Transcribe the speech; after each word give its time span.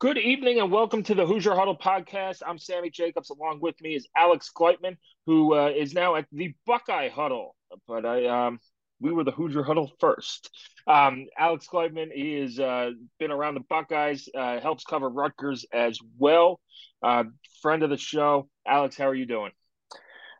Good 0.00 0.16
evening 0.16 0.60
and 0.60 0.72
welcome 0.72 1.02
to 1.02 1.14
the 1.14 1.26
Hoosier 1.26 1.54
Huddle 1.54 1.76
podcast. 1.76 2.40
I'm 2.46 2.56
Sammy 2.56 2.88
Jacobs. 2.88 3.28
Along 3.28 3.60
with 3.60 3.78
me 3.82 3.94
is 3.94 4.08
Alex 4.16 4.50
Gleitman, 4.50 4.96
who 5.26 5.54
uh, 5.54 5.68
is 5.76 5.92
now 5.92 6.14
at 6.14 6.24
the 6.32 6.54
Buckeye 6.66 7.10
Huddle. 7.10 7.54
But 7.86 8.06
I, 8.06 8.24
um, 8.46 8.60
we 8.98 9.12
were 9.12 9.24
the 9.24 9.30
Hoosier 9.30 9.62
Huddle 9.62 9.92
first. 10.00 10.48
Um, 10.86 11.26
Alex 11.36 11.66
Gleitman 11.70 12.10
he 12.14 12.40
has 12.40 12.58
uh, 12.58 12.92
been 13.18 13.30
around 13.30 13.56
the 13.56 13.64
Buckeyes, 13.68 14.26
uh, 14.34 14.58
helps 14.60 14.84
cover 14.84 15.10
Rutgers 15.10 15.66
as 15.70 15.98
well. 16.16 16.60
Uh, 17.02 17.24
friend 17.60 17.82
of 17.82 17.90
the 17.90 17.98
show, 17.98 18.48
Alex. 18.66 18.96
How 18.96 19.04
are 19.06 19.14
you 19.14 19.26
doing? 19.26 19.52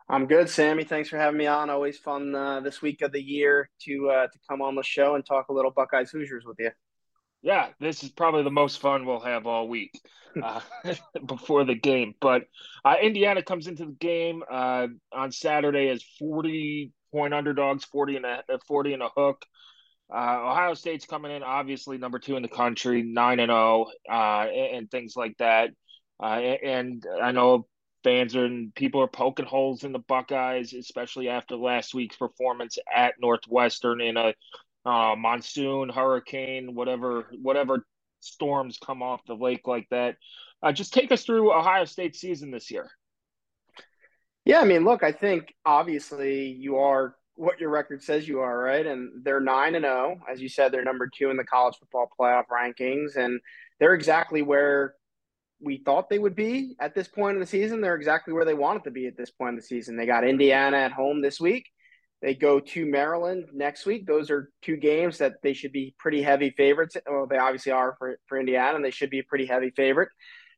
I'm 0.08 0.26
good, 0.26 0.48
Sammy. 0.48 0.84
Thanks 0.84 1.10
for 1.10 1.18
having 1.18 1.36
me 1.36 1.48
on. 1.48 1.68
Always 1.68 1.98
fun 1.98 2.34
uh, 2.34 2.60
this 2.60 2.80
week 2.80 3.02
of 3.02 3.12
the 3.12 3.22
year 3.22 3.68
to 3.82 4.08
uh, 4.08 4.26
to 4.26 4.38
come 4.48 4.62
on 4.62 4.74
the 4.74 4.82
show 4.82 5.16
and 5.16 5.26
talk 5.26 5.50
a 5.50 5.52
little 5.52 5.70
Buckeyes 5.70 6.10
Hoosiers 6.12 6.46
with 6.46 6.56
you. 6.58 6.70
Yeah, 7.42 7.68
this 7.80 8.02
is 8.04 8.10
probably 8.10 8.42
the 8.42 8.50
most 8.50 8.80
fun 8.80 9.06
we'll 9.06 9.20
have 9.20 9.46
all 9.46 9.68
week 9.68 9.98
uh, 10.42 10.60
before 11.26 11.64
the 11.64 11.74
game. 11.74 12.14
But 12.20 12.42
uh, 12.84 12.96
Indiana 13.00 13.42
comes 13.42 13.66
into 13.66 13.86
the 13.86 13.92
game 13.92 14.42
uh, 14.50 14.88
on 15.12 15.32
Saturday 15.32 15.88
as 15.88 16.02
40 16.18 16.92
point 17.12 17.34
underdogs, 17.34 17.84
40 17.84 18.16
and 18.16 18.26
a 18.26 18.42
40 18.66 18.94
and 18.94 19.02
a 19.02 19.08
hook. 19.16 19.44
Uh, 20.12 20.50
Ohio 20.50 20.74
State's 20.74 21.06
coming 21.06 21.30
in, 21.30 21.42
obviously 21.42 21.96
number 21.96 22.18
two 22.18 22.36
in 22.36 22.42
the 22.42 22.48
country, 22.48 23.02
nine 23.02 23.38
and 23.38 23.50
zero, 23.50 23.86
oh, 23.86 24.12
uh, 24.12 24.46
and, 24.46 24.90
things 24.90 25.14
like 25.16 25.36
that. 25.38 25.70
Uh, 26.20 26.26
and 26.26 27.04
I 27.22 27.30
know 27.30 27.68
fans 28.02 28.34
are 28.34 28.44
and 28.44 28.74
people 28.74 29.00
are 29.02 29.08
poking 29.08 29.46
holes 29.46 29.84
in 29.84 29.92
the 29.92 30.00
Buckeyes, 30.00 30.74
especially 30.74 31.28
after 31.28 31.56
last 31.56 31.94
week's 31.94 32.16
performance 32.16 32.76
at 32.94 33.14
Northwestern 33.20 34.00
in 34.00 34.16
a 34.16 34.34
uh, 34.84 35.14
monsoon, 35.16 35.88
hurricane, 35.88 36.74
whatever 36.74 37.26
whatever 37.42 37.86
storms 38.20 38.78
come 38.84 39.02
off 39.02 39.20
the 39.26 39.34
lake 39.34 39.66
like 39.66 39.88
that. 39.90 40.16
Uh, 40.62 40.72
just 40.72 40.92
take 40.92 41.10
us 41.10 41.24
through 41.24 41.52
Ohio 41.52 41.84
State 41.84 42.14
season 42.14 42.50
this 42.50 42.70
year. 42.70 42.90
Yeah, 44.44 44.60
I 44.60 44.64
mean, 44.64 44.84
look, 44.84 45.02
I 45.02 45.12
think 45.12 45.54
obviously 45.64 46.46
you 46.46 46.78
are 46.78 47.14
what 47.36 47.58
your 47.58 47.70
record 47.70 48.02
says 48.02 48.28
you 48.28 48.40
are, 48.40 48.58
right? 48.58 48.86
And 48.86 49.24
they're 49.24 49.40
nine 49.40 49.74
and 49.74 49.84
zero, 49.84 50.18
oh. 50.20 50.32
as 50.32 50.40
you 50.40 50.48
said, 50.48 50.72
they're 50.72 50.84
number 50.84 51.08
two 51.08 51.30
in 51.30 51.36
the 51.36 51.44
college 51.44 51.76
football 51.78 52.10
playoff 52.18 52.44
rankings, 52.52 53.16
and 53.16 53.40
they're 53.78 53.94
exactly 53.94 54.42
where 54.42 54.94
we 55.60 55.78
thought 55.78 56.08
they 56.08 56.18
would 56.18 56.34
be 56.34 56.74
at 56.80 56.94
this 56.94 57.08
point 57.08 57.36
in 57.36 57.40
the 57.40 57.46
season. 57.46 57.80
They're 57.80 57.94
exactly 57.96 58.34
where 58.34 58.44
they 58.44 58.54
wanted 58.54 58.84
to 58.84 58.90
be 58.90 59.06
at 59.06 59.16
this 59.16 59.30
point 59.30 59.50
in 59.50 59.56
the 59.56 59.62
season. 59.62 59.96
They 59.96 60.06
got 60.06 60.24
Indiana 60.24 60.78
at 60.78 60.92
home 60.92 61.22
this 61.22 61.40
week. 61.40 61.66
They 62.22 62.34
go 62.34 62.60
to 62.60 62.84
Maryland 62.84 63.46
next 63.52 63.86
week. 63.86 64.06
Those 64.06 64.30
are 64.30 64.50
two 64.60 64.76
games 64.76 65.18
that 65.18 65.34
they 65.42 65.54
should 65.54 65.72
be 65.72 65.94
pretty 65.98 66.20
heavy 66.22 66.50
favorites. 66.50 66.96
Well, 67.08 67.26
they 67.26 67.38
obviously 67.38 67.72
are 67.72 67.96
for, 67.98 68.18
for 68.26 68.38
Indiana, 68.38 68.76
and 68.76 68.84
they 68.84 68.90
should 68.90 69.10
be 69.10 69.20
a 69.20 69.24
pretty 69.24 69.46
heavy 69.46 69.70
favorite 69.70 70.10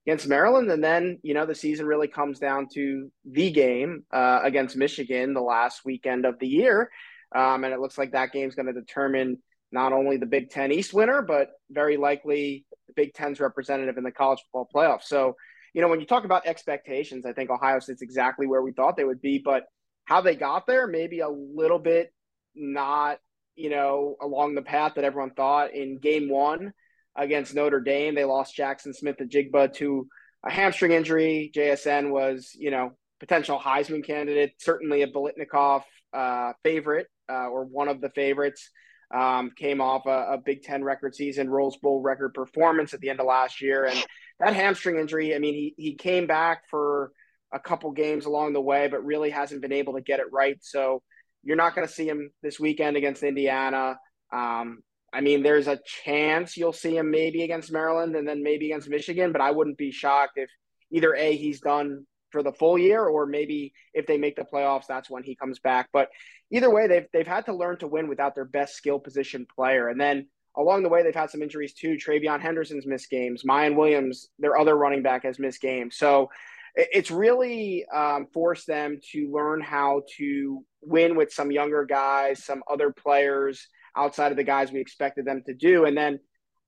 against 0.04 0.26
Maryland. 0.26 0.70
And 0.70 0.82
then, 0.82 1.18
you 1.22 1.34
know, 1.34 1.46
the 1.46 1.54
season 1.54 1.86
really 1.86 2.08
comes 2.08 2.40
down 2.40 2.66
to 2.74 3.10
the 3.24 3.52
game 3.52 4.04
uh, 4.12 4.40
against 4.42 4.76
Michigan 4.76 5.34
the 5.34 5.40
last 5.40 5.84
weekend 5.84 6.26
of 6.26 6.38
the 6.40 6.48
year. 6.48 6.90
Um, 7.34 7.64
and 7.64 7.72
it 7.72 7.80
looks 7.80 7.96
like 7.96 8.12
that 8.12 8.32
game's 8.32 8.56
going 8.56 8.66
to 8.66 8.72
determine 8.72 9.38
not 9.70 9.92
only 9.92 10.16
the 10.16 10.26
Big 10.26 10.50
Ten 10.50 10.72
East 10.72 10.92
winner, 10.92 11.22
but 11.22 11.50
very 11.70 11.96
likely 11.96 12.66
the 12.88 12.92
Big 12.94 13.14
Ten's 13.14 13.40
representative 13.40 13.96
in 13.96 14.04
the 14.04 14.10
college 14.10 14.40
football 14.40 14.68
playoff. 14.74 15.02
So, 15.02 15.36
you 15.72 15.80
know, 15.80 15.88
when 15.88 16.00
you 16.00 16.06
talk 16.06 16.24
about 16.24 16.46
expectations, 16.46 17.24
I 17.24 17.32
think 17.32 17.50
Ohio 17.50 17.78
State's 17.78 18.02
exactly 18.02 18.46
where 18.46 18.60
we 18.60 18.72
thought 18.72 18.96
they 18.96 19.04
would 19.04 19.22
be. 19.22 19.38
But 19.38 19.62
how 20.04 20.20
they 20.20 20.34
got 20.34 20.66
there, 20.66 20.86
maybe 20.86 21.20
a 21.20 21.28
little 21.28 21.78
bit 21.78 22.12
not, 22.54 23.18
you 23.54 23.70
know, 23.70 24.16
along 24.20 24.54
the 24.54 24.62
path 24.62 24.94
that 24.96 25.04
everyone 25.04 25.32
thought. 25.34 25.74
In 25.74 25.98
game 25.98 26.28
one 26.28 26.72
against 27.16 27.54
Notre 27.54 27.80
Dame, 27.80 28.14
they 28.14 28.24
lost 28.24 28.54
Jackson 28.54 28.92
Smith-Njigba 28.92 29.74
to 29.74 30.06
a 30.44 30.50
hamstring 30.50 30.92
injury. 30.92 31.50
JSN 31.54 32.10
was, 32.10 32.50
you 32.58 32.70
know, 32.70 32.92
potential 33.20 33.58
Heisman 33.58 34.04
candidate, 34.04 34.54
certainly 34.58 35.02
a 35.02 35.06
Biletnikoff 35.06 35.84
uh, 36.12 36.52
favorite 36.64 37.06
uh, 37.30 37.48
or 37.48 37.64
one 37.64 37.88
of 37.88 38.00
the 38.00 38.10
favorites. 38.10 38.70
Um, 39.14 39.50
came 39.54 39.82
off 39.82 40.06
a, 40.06 40.32
a, 40.32 40.38
Big 40.38 40.62
Ten 40.62 40.82
record 40.82 41.14
season, 41.14 41.50
Rose 41.50 41.76
Bowl 41.76 42.00
record 42.00 42.32
performance 42.32 42.94
at 42.94 43.00
the 43.00 43.10
end 43.10 43.20
of 43.20 43.26
last 43.26 43.60
year, 43.60 43.84
and 43.84 44.06
that 44.40 44.54
hamstring 44.54 44.98
injury. 44.98 45.34
I 45.34 45.38
mean, 45.38 45.52
he 45.52 45.74
he 45.76 45.94
came 45.96 46.26
back 46.26 46.62
for 46.70 47.12
a 47.52 47.60
couple 47.60 47.90
games 47.92 48.24
along 48.26 48.52
the 48.52 48.60
way, 48.60 48.88
but 48.88 49.04
really 49.04 49.30
hasn't 49.30 49.62
been 49.62 49.72
able 49.72 49.94
to 49.94 50.00
get 50.00 50.20
it 50.20 50.32
right. 50.32 50.58
So 50.60 51.02
you're 51.42 51.56
not 51.56 51.74
going 51.74 51.86
to 51.86 51.92
see 51.92 52.08
him 52.08 52.30
this 52.42 52.58
weekend 52.58 52.96
against 52.96 53.22
Indiana. 53.22 53.98
Um, 54.32 54.82
I 55.12 55.20
mean, 55.20 55.42
there's 55.42 55.68
a 55.68 55.80
chance 56.04 56.56
you'll 56.56 56.72
see 56.72 56.96
him 56.96 57.10
maybe 57.10 57.42
against 57.42 57.72
Maryland 57.72 58.16
and 58.16 58.26
then 58.26 58.42
maybe 58.42 58.66
against 58.66 58.88
Michigan, 58.88 59.32
but 59.32 59.42
I 59.42 59.50
wouldn't 59.50 59.76
be 59.76 59.90
shocked 59.90 60.32
if 60.36 60.48
either 60.90 61.14
A, 61.14 61.36
he's 61.36 61.60
done 61.60 62.06
for 62.30 62.42
the 62.42 62.52
full 62.52 62.78
year, 62.78 63.04
or 63.04 63.26
maybe 63.26 63.74
if 63.92 64.06
they 64.06 64.16
make 64.16 64.36
the 64.36 64.46
playoffs, 64.50 64.86
that's 64.88 65.10
when 65.10 65.22
he 65.22 65.36
comes 65.36 65.58
back. 65.58 65.90
But 65.92 66.08
either 66.50 66.70
way, 66.70 66.86
they've, 66.86 67.06
they've 67.12 67.26
had 67.26 67.44
to 67.46 67.54
learn 67.54 67.78
to 67.78 67.86
win 67.86 68.08
without 68.08 68.34
their 68.34 68.46
best 68.46 68.74
skill 68.74 68.98
position 68.98 69.46
player. 69.54 69.88
And 69.88 70.00
then 70.00 70.28
along 70.56 70.82
the 70.82 70.88
way, 70.88 71.02
they've 71.02 71.14
had 71.14 71.30
some 71.30 71.42
injuries 71.42 71.74
too. 71.74 71.96
TreVeyon 71.96 72.40
Henderson's 72.40 72.86
missed 72.86 73.10
games. 73.10 73.42
Miyan 73.46 73.76
Williams, 73.76 74.28
their 74.38 74.58
other 74.58 74.76
running 74.76 75.02
back, 75.02 75.24
has 75.24 75.38
missed 75.38 75.60
games. 75.60 75.96
So 75.96 76.30
it's 76.74 77.10
really 77.10 77.84
um, 77.92 78.26
forced 78.32 78.66
them 78.66 78.98
to 79.12 79.30
learn 79.30 79.60
how 79.60 80.02
to 80.16 80.64
win 80.80 81.16
with 81.16 81.32
some 81.32 81.50
younger 81.50 81.84
guys, 81.84 82.44
some 82.44 82.62
other 82.70 82.92
players 82.92 83.66
outside 83.96 84.32
of 84.32 84.36
the 84.36 84.44
guys 84.44 84.72
we 84.72 84.80
expected 84.80 85.24
them 85.24 85.42
to 85.46 85.54
do. 85.54 85.84
And 85.84 85.96
then 85.96 86.18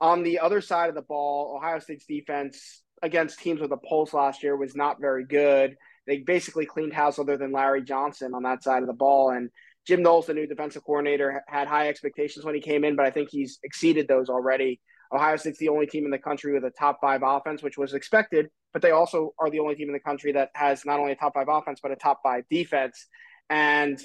on 0.00 0.22
the 0.22 0.40
other 0.40 0.60
side 0.60 0.88
of 0.88 0.94
the 0.94 1.02
ball, 1.02 1.56
Ohio 1.56 1.78
State's 1.78 2.06
defense 2.06 2.82
against 3.02 3.38
teams 3.38 3.60
with 3.60 3.72
a 3.72 3.76
pulse 3.76 4.12
last 4.12 4.42
year 4.42 4.56
was 4.56 4.76
not 4.76 5.00
very 5.00 5.24
good. 5.24 5.76
They 6.06 6.18
basically 6.18 6.66
cleaned 6.66 6.92
house 6.92 7.18
other 7.18 7.36
than 7.38 7.52
Larry 7.52 7.82
Johnson 7.82 8.34
on 8.34 8.42
that 8.42 8.62
side 8.62 8.82
of 8.82 8.88
the 8.88 8.94
ball. 8.94 9.30
And 9.30 9.48
Jim 9.86 10.02
Knowles, 10.02 10.26
the 10.26 10.34
new 10.34 10.46
defensive 10.46 10.84
coordinator, 10.84 11.42
had 11.48 11.68
high 11.68 11.88
expectations 11.88 12.44
when 12.44 12.54
he 12.54 12.60
came 12.60 12.84
in, 12.84 12.96
but 12.96 13.06
I 13.06 13.10
think 13.10 13.30
he's 13.30 13.58
exceeded 13.62 14.06
those 14.06 14.28
already. 14.28 14.80
Ohio 15.14 15.36
State's 15.36 15.58
the 15.58 15.68
only 15.68 15.86
team 15.86 16.04
in 16.04 16.10
the 16.10 16.18
country 16.18 16.52
with 16.52 16.64
a 16.64 16.70
top 16.70 17.00
five 17.00 17.22
offense, 17.24 17.62
which 17.62 17.78
was 17.78 17.94
expected, 17.94 18.48
but 18.72 18.82
they 18.82 18.90
also 18.90 19.34
are 19.38 19.50
the 19.50 19.60
only 19.60 19.74
team 19.74 19.88
in 19.88 19.94
the 19.94 20.00
country 20.00 20.32
that 20.32 20.50
has 20.54 20.84
not 20.84 20.98
only 20.98 21.12
a 21.12 21.16
top 21.16 21.34
five 21.34 21.46
offense 21.48 21.80
but 21.82 21.92
a 21.92 21.96
top 21.96 22.20
five 22.22 22.44
defense. 22.50 23.06
And 23.48 24.00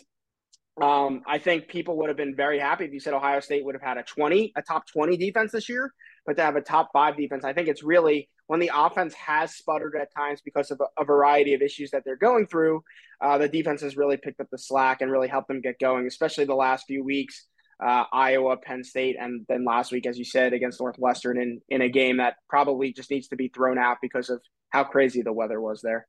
um, 0.81 1.23
I 1.27 1.39
think 1.39 1.67
people 1.67 1.97
would 1.97 2.09
have 2.09 2.17
been 2.17 2.35
very 2.35 2.59
happy 2.59 2.85
if 2.85 2.93
you 2.93 2.99
said 2.99 3.13
Ohio 3.13 3.39
State 3.39 3.65
would 3.65 3.75
have 3.75 3.81
had 3.81 3.97
a 3.97 4.03
20, 4.03 4.53
a 4.55 4.61
top 4.61 4.87
20 4.87 5.17
defense 5.17 5.51
this 5.51 5.67
year, 5.67 5.91
but 6.25 6.37
to 6.37 6.43
have 6.43 6.55
a 6.55 6.61
top 6.61 6.91
five 6.93 7.17
defense, 7.17 7.43
I 7.43 7.53
think 7.53 7.67
it's 7.67 7.83
really 7.83 8.29
when 8.47 8.59
the 8.59 8.71
offense 8.73 9.13
has 9.13 9.53
sputtered 9.53 9.95
at 9.95 10.13
times 10.15 10.41
because 10.41 10.71
of 10.71 10.81
a, 10.81 11.01
a 11.01 11.05
variety 11.05 11.53
of 11.53 11.61
issues 11.61 11.91
that 11.91 12.03
they're 12.03 12.15
going 12.15 12.47
through, 12.47 12.83
uh, 13.21 13.37
the 13.37 13.47
defense 13.47 13.81
has 13.81 13.95
really 13.95 14.17
picked 14.17 14.39
up 14.39 14.47
the 14.51 14.57
slack 14.57 15.01
and 15.01 15.11
really 15.11 15.27
helped 15.27 15.47
them 15.49 15.61
get 15.61 15.77
going, 15.79 16.07
especially 16.07 16.45
the 16.45 16.55
last 16.55 16.85
few 16.87 17.03
weeks. 17.03 17.45
Uh, 17.81 18.03
Iowa, 18.11 18.57
Penn 18.57 18.83
State, 18.83 19.15
and 19.19 19.45
then 19.47 19.63
last 19.63 19.91
week, 19.91 20.05
as 20.05 20.17
you 20.17 20.25
said, 20.25 20.51
against 20.53 20.81
Northwestern 20.81 21.41
in, 21.41 21.61
in 21.69 21.81
a 21.81 21.89
game 21.89 22.17
that 22.17 22.35
probably 22.49 22.91
just 22.91 23.09
needs 23.09 23.29
to 23.29 23.37
be 23.37 23.47
thrown 23.47 23.77
out 23.77 23.97
because 24.01 24.29
of 24.29 24.41
how 24.69 24.83
crazy 24.83 25.21
the 25.21 25.31
weather 25.31 25.61
was 25.61 25.81
there. 25.81 26.07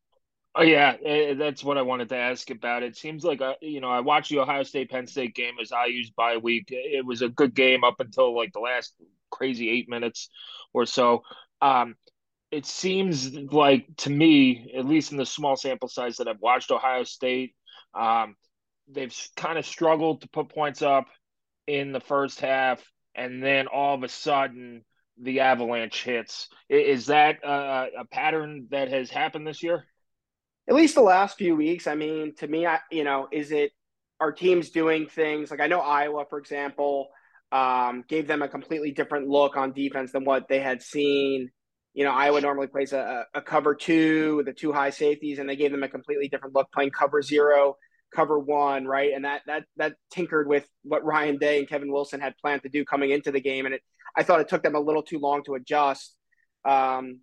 Oh 0.57 0.63
yeah, 0.63 0.97
eh, 1.05 1.35
that's 1.35 1.63
what 1.63 1.79
I 1.79 1.83
wanted 1.83 2.09
to 2.09 2.17
ask 2.17 2.51
about. 2.51 2.83
It 2.83 2.97
seems 2.97 3.23
like 3.23 3.41
uh, 3.41 3.55
you 3.61 3.81
know 3.81 3.89
I 3.89 4.01
watched 4.01 4.31
the 4.31 4.41
Ohio 4.41 4.65
State 4.65 4.91
Penn 4.91 5.07
State 5.07 5.35
game 5.35 5.55
as 5.63 5.71
I 5.71 5.87
used 5.87 6.15
by 6.17 6.39
week. 6.39 6.67
It 6.71 7.07
was 7.07 7.23
a 7.23 7.29
good 7.29 7.55
game 7.55 7.85
up 7.85 8.01
until 8.01 8.37
like 8.37 8.53
the 8.53 8.59
last 8.59 8.95
crazy 9.31 9.71
eight 9.71 9.89
minutes 9.89 10.29
or 10.73 10.87
so. 10.87 11.23
Um, 11.63 11.95
it 12.51 12.67
seems 12.67 13.33
like 13.33 13.87
to 13.99 14.11
me, 14.11 14.73
at 14.77 14.87
least 14.87 15.13
in 15.13 15.19
the 15.19 15.27
small 15.27 15.55
sample 15.55 15.89
size 15.89 16.17
that 16.17 16.27
I've 16.27 16.41
watched 16.41 16.73
Ohio 16.73 17.05
State, 17.05 17.55
um, 17.95 18.35
they've 18.91 19.15
kind 19.37 19.57
of 19.57 19.65
struggled 19.65 20.23
to 20.23 20.29
put 20.29 20.49
points 20.49 20.83
up 20.83 21.07
in 21.79 21.93
the 21.93 22.01
first 22.01 22.41
half, 22.41 22.83
and 23.15 23.43
then 23.43 23.67
all 23.67 23.95
of 23.95 24.03
a 24.03 24.09
sudden 24.09 24.85
the 25.21 25.41
avalanche 25.41 26.03
hits. 26.03 26.49
Is 26.69 27.07
that 27.07 27.39
a, 27.45 27.89
a 28.01 28.05
pattern 28.11 28.69
that 28.71 28.89
has 28.89 29.11
happened 29.11 29.47
this 29.47 29.63
year? 29.63 29.85
At 30.69 30.75
least 30.75 30.95
the 30.95 31.03
last 31.03 31.37
few 31.37 31.57
weeks. 31.57 31.87
I 31.87 31.95
mean, 31.95 32.35
to 32.37 32.47
me, 32.47 32.67
I 32.67 32.81
you 32.91 33.05
know, 33.05 33.29
is 33.31 33.53
it 33.53 33.73
our 34.21 34.33
teams 34.33 34.71
doing 34.71 35.07
things 35.07 35.51
like 35.51 35.61
I 35.61 35.67
know 35.67 35.81
Iowa, 35.81 36.25
for 36.29 36.39
example, 36.39 37.09
um, 37.53 38.05
gave 38.09 38.27
them 38.27 38.43
a 38.43 38.49
completely 38.49 38.93
different 38.93 39.29
look 39.29 39.57
on 39.57 39.73
defense 39.73 40.13
than 40.13 40.25
what 40.25 40.49
they 40.49 40.61
had 40.61 40.83
seen 40.83 41.51
you 41.93 42.05
know, 42.05 42.13
Iowa 42.13 42.41
normally 42.41 42.69
plays 42.69 42.93
a, 42.93 43.27
a 43.35 43.43
cover 43.43 43.75
two 43.75 44.37
with 44.37 44.47
the 44.47 44.53
two 44.53 44.73
high 44.73 44.91
safeties, 44.91 45.39
and 45.39 45.49
they 45.49 45.57
gave 45.57 45.73
them 45.73 45.83
a 45.83 45.89
completely 45.89 46.29
different 46.29 46.55
look, 46.55 46.71
playing 46.73 46.91
cover 46.91 47.21
zero, 47.21 47.77
cover 48.15 48.39
one, 48.39 48.87
right? 48.87 49.13
And 49.15 49.25
that 49.25 49.43
that 49.47 49.65
that 49.77 49.95
tinkered 50.11 50.49
with 50.49 50.67
what 50.83 51.05
Ryan 51.05 51.39
Day 51.39 51.59
and 51.59 51.69
Kevin 51.69 51.93
Wilson 51.93 52.21
had 52.21 52.37
planned 52.39 52.63
to 52.63 52.69
do 52.69 52.85
coming 52.85 53.11
into 53.11 53.31
the 53.31 53.41
game, 53.41 53.67
and 53.67 53.75
it 53.75 53.83
I 54.17 54.23
thought 54.23 54.41
it 54.41 54.49
took 54.49 54.63
them 54.63 54.75
a 54.75 54.81
little 54.81 55.03
too 55.03 55.19
long 55.19 55.43
to 55.45 55.55
adjust. 55.55 56.15
Um, 56.65 57.21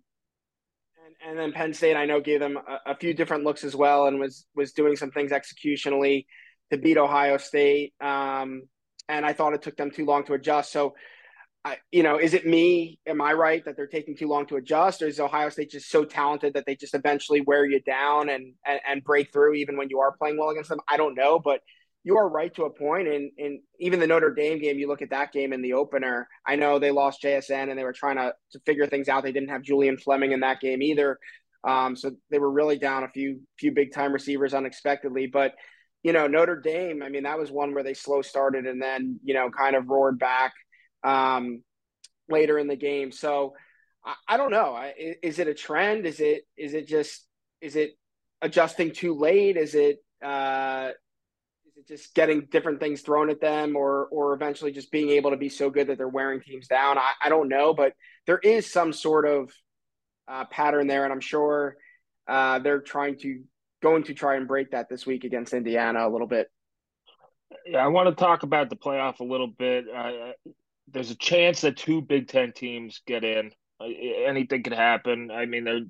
and, 1.04 1.30
and 1.30 1.38
then 1.38 1.52
Penn 1.52 1.74
State, 1.74 1.96
I 1.96 2.06
know, 2.06 2.20
gave 2.20 2.40
them 2.40 2.56
a, 2.56 2.92
a 2.92 2.96
few 2.96 3.14
different 3.14 3.44
looks 3.44 3.64
as 3.64 3.76
well, 3.76 4.06
and 4.06 4.18
was 4.18 4.46
was 4.54 4.72
doing 4.72 4.96
some 4.96 5.10
things 5.10 5.32
executionally 5.32 6.26
to 6.70 6.78
beat 6.78 6.98
Ohio 6.98 7.36
State. 7.36 7.94
Um, 8.00 8.62
and 9.08 9.24
I 9.24 9.32
thought 9.32 9.54
it 9.54 9.62
took 9.62 9.76
them 9.76 9.90
too 9.90 10.04
long 10.04 10.24
to 10.24 10.34
adjust. 10.34 10.72
So 10.72 10.94
You 11.90 12.02
know, 12.02 12.18
is 12.18 12.34
it 12.34 12.46
me? 12.46 12.98
Am 13.06 13.20
I 13.20 13.32
right 13.32 13.64
that 13.64 13.76
they're 13.76 13.86
taking 13.86 14.16
too 14.16 14.28
long 14.28 14.46
to 14.46 14.56
adjust, 14.56 15.02
or 15.02 15.06
is 15.06 15.20
Ohio 15.20 15.48
State 15.48 15.70
just 15.70 15.90
so 15.90 16.04
talented 16.04 16.54
that 16.54 16.66
they 16.66 16.76
just 16.76 16.94
eventually 16.94 17.40
wear 17.40 17.64
you 17.64 17.80
down 17.80 18.28
and 18.28 18.54
and, 18.66 18.80
and 18.88 19.04
break 19.04 19.32
through 19.32 19.54
even 19.54 19.76
when 19.76 19.88
you 19.90 20.00
are 20.00 20.16
playing 20.16 20.38
well 20.38 20.50
against 20.50 20.68
them? 20.68 20.80
I 20.88 20.96
don't 20.96 21.14
know, 21.14 21.38
but 21.38 21.60
you 22.04 22.16
are 22.16 22.28
right 22.28 22.54
to 22.54 22.64
a 22.64 22.70
point. 22.70 23.08
And 23.08 23.30
and 23.38 23.60
even 23.78 24.00
the 24.00 24.06
Notre 24.06 24.34
Dame 24.34 24.60
game, 24.60 24.78
you 24.78 24.88
look 24.88 25.02
at 25.02 25.10
that 25.10 25.32
game 25.32 25.52
in 25.52 25.62
the 25.62 25.74
opener. 25.74 26.28
I 26.46 26.56
know 26.56 26.78
they 26.78 26.90
lost 26.90 27.22
JSN 27.22 27.70
and 27.70 27.78
they 27.78 27.84
were 27.84 27.92
trying 27.92 28.16
to 28.16 28.34
to 28.52 28.60
figure 28.66 28.86
things 28.86 29.08
out. 29.08 29.22
They 29.22 29.32
didn't 29.32 29.50
have 29.50 29.62
Julian 29.62 29.98
Fleming 29.98 30.32
in 30.32 30.40
that 30.40 30.60
game 30.60 30.82
either, 30.82 31.18
um, 31.64 31.96
so 31.96 32.12
they 32.30 32.38
were 32.38 32.50
really 32.50 32.78
down 32.78 33.04
a 33.04 33.08
few 33.08 33.40
few 33.58 33.72
big 33.72 33.92
time 33.92 34.12
receivers 34.12 34.54
unexpectedly, 34.54 35.26
but 35.26 35.54
you 36.02 36.12
know, 36.12 36.26
Notre 36.26 36.60
Dame, 36.60 37.02
I 37.02 37.08
mean, 37.08 37.24
that 37.24 37.38
was 37.38 37.50
one 37.50 37.74
where 37.74 37.82
they 37.82 37.94
slow 37.94 38.22
started 38.22 38.66
and 38.66 38.80
then, 38.80 39.18
you 39.24 39.34
know, 39.34 39.50
kind 39.50 39.74
of 39.74 39.88
roared 39.88 40.18
back 40.18 40.52
um, 41.04 41.62
later 42.28 42.58
in 42.58 42.68
the 42.68 42.76
game. 42.76 43.12
So 43.12 43.54
I, 44.04 44.14
I 44.28 44.36
don't 44.36 44.50
know. 44.50 44.74
I, 44.74 44.94
is 45.22 45.38
it 45.38 45.48
a 45.48 45.54
trend? 45.54 46.06
Is 46.06 46.20
it 46.20 46.42
is 46.56 46.74
it 46.74 46.86
just 46.86 47.26
is 47.60 47.76
it 47.76 47.92
adjusting 48.42 48.92
too 48.92 49.14
late? 49.14 49.56
Is 49.56 49.74
it 49.74 49.98
uh, 50.22 50.90
is 51.66 51.76
it 51.76 51.88
just 51.88 52.14
getting 52.14 52.46
different 52.50 52.80
things 52.80 53.02
thrown 53.02 53.30
at 53.30 53.40
them, 53.40 53.76
or 53.76 54.06
or 54.06 54.34
eventually 54.34 54.72
just 54.72 54.90
being 54.90 55.10
able 55.10 55.30
to 55.30 55.36
be 55.36 55.48
so 55.48 55.70
good 55.70 55.88
that 55.88 55.98
they're 55.98 56.08
wearing 56.08 56.40
teams 56.40 56.68
down? 56.68 56.98
I, 56.98 57.12
I 57.22 57.28
don't 57.28 57.48
know, 57.48 57.74
but 57.74 57.92
there 58.26 58.38
is 58.38 58.70
some 58.70 58.92
sort 58.92 59.26
of 59.26 59.52
uh, 60.26 60.44
pattern 60.46 60.86
there, 60.86 61.04
and 61.04 61.12
I'm 61.12 61.20
sure 61.20 61.76
uh, 62.26 62.58
they're 62.58 62.80
trying 62.80 63.18
to 63.20 63.42
going 63.80 64.02
to 64.04 64.14
try 64.14 64.36
and 64.36 64.48
break 64.48 64.72
that 64.72 64.88
this 64.88 65.06
week 65.06 65.24
against 65.24 65.54
Indiana 65.54 66.06
a 66.06 66.10
little 66.10 66.26
bit. 66.26 66.50
Yeah, 67.66 67.84
I 67.84 67.88
want 67.88 68.08
to 68.08 68.14
talk 68.14 68.42
about 68.42 68.70
the 68.70 68.76
playoff 68.76 69.20
a 69.20 69.24
little 69.24 69.46
bit. 69.46 69.86
Uh, 69.88 70.32
there's 70.92 71.10
a 71.10 71.16
chance 71.16 71.62
that 71.62 71.76
two 71.76 72.00
Big 72.00 72.28
Ten 72.28 72.52
teams 72.52 73.02
get 73.06 73.24
in. 73.24 73.52
Anything 73.80 74.62
could 74.62 74.72
happen. 74.72 75.30
I 75.30 75.46
mean, 75.46 75.64
they're 75.64 75.86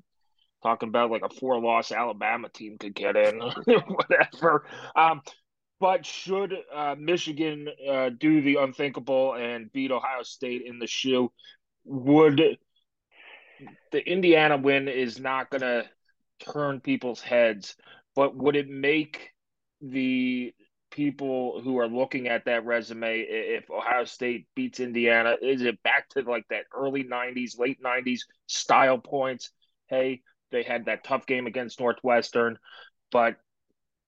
talking 0.61 0.89
about 0.89 1.11
like 1.11 1.23
a 1.23 1.29
four 1.29 1.59
loss 1.59 1.91
Alabama 1.91 2.49
team 2.49 2.77
could 2.77 2.93
get 2.93 3.15
in, 3.15 3.39
whatever. 3.65 4.65
Um, 4.95 5.21
but 5.79 6.05
should 6.05 6.53
uh, 6.73 6.95
Michigan 6.99 7.69
uh, 7.89 8.09
do 8.09 8.41
the 8.41 8.57
unthinkable 8.57 9.33
and 9.33 9.71
beat 9.71 9.91
Ohio 9.91 10.23
State 10.23 10.63
in 10.65 10.79
the 10.79 10.87
shoe, 10.87 11.31
would 11.85 12.57
the 13.91 14.09
Indiana 14.09 14.57
win 14.57 14.87
is 14.87 15.19
not 15.19 15.49
going 15.49 15.61
to 15.61 15.85
turn 16.51 16.79
people's 16.79 17.21
heads, 17.21 17.75
but 18.15 18.35
would 18.35 18.55
it 18.55 18.69
make 18.69 19.29
the 19.81 20.53
people 20.91 21.61
who 21.61 21.77
are 21.79 21.87
looking 21.87 22.27
at 22.27 22.45
that 22.45 22.65
resume 22.65 23.19
if 23.21 23.69
Ohio 23.69 24.05
State 24.05 24.47
beats 24.55 24.79
Indiana? 24.79 25.35
Is 25.41 25.61
it 25.61 25.81
back 25.83 26.09
to 26.09 26.21
like 26.21 26.45
that 26.49 26.65
early 26.75 27.03
90s, 27.03 27.59
late 27.59 27.81
90s 27.81 28.21
style 28.47 28.97
points? 28.97 29.51
Hey, 29.87 30.21
they 30.51 30.63
had 30.63 30.85
that 30.85 31.03
tough 31.03 31.25
game 31.25 31.47
against 31.47 31.79
Northwestern, 31.79 32.57
but 33.11 33.37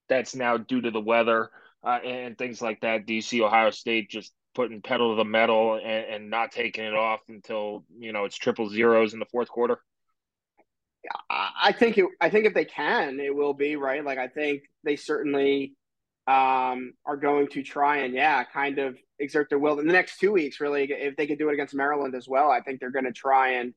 that's 0.09 0.35
now 0.35 0.57
due 0.57 0.81
to 0.81 0.91
the 0.91 0.99
weather 0.99 1.49
uh, 1.83 1.99
and 2.03 2.37
things 2.37 2.61
like 2.61 2.81
that. 2.81 3.05
Do 3.05 3.13
you 3.13 3.21
see 3.21 3.41
Ohio 3.41 3.69
State 3.69 4.09
just 4.09 4.33
putting 4.53 4.81
pedal 4.81 5.11
to 5.11 5.17
the 5.17 5.25
metal 5.25 5.75
and, 5.75 6.05
and 6.05 6.29
not 6.29 6.51
taking 6.51 6.83
it 6.83 6.93
off 6.93 7.21
until 7.29 7.85
you 7.97 8.11
know 8.11 8.25
it's 8.25 8.35
triple 8.35 8.69
zeros 8.69 9.13
in 9.13 9.19
the 9.19 9.25
fourth 9.25 9.49
quarter? 9.49 9.79
I 11.29 11.71
think 11.71 11.97
it, 11.97 12.05
I 12.19 12.29
think 12.29 12.45
if 12.45 12.53
they 12.53 12.65
can, 12.65 13.19
it 13.19 13.35
will 13.35 13.53
be 13.53 13.75
right. 13.75 14.05
Like 14.05 14.19
I 14.19 14.27
think 14.27 14.63
they 14.83 14.95
certainly 14.95 15.73
um, 16.27 16.93
are 17.05 17.17
going 17.17 17.47
to 17.49 17.63
try 17.63 17.97
and 17.99 18.13
yeah, 18.13 18.43
kind 18.43 18.79
of 18.79 18.97
exert 19.19 19.49
their 19.49 19.59
will 19.59 19.79
in 19.79 19.87
the 19.87 19.93
next 19.93 20.19
two 20.19 20.31
weeks. 20.31 20.59
Really, 20.59 20.85
if 20.91 21.15
they 21.15 21.27
could 21.27 21.39
do 21.39 21.49
it 21.49 21.53
against 21.53 21.73
Maryland 21.73 22.15
as 22.15 22.27
well, 22.27 22.51
I 22.51 22.61
think 22.61 22.79
they're 22.79 22.91
going 22.91 23.05
to 23.05 23.11
try 23.11 23.53
and 23.53 23.73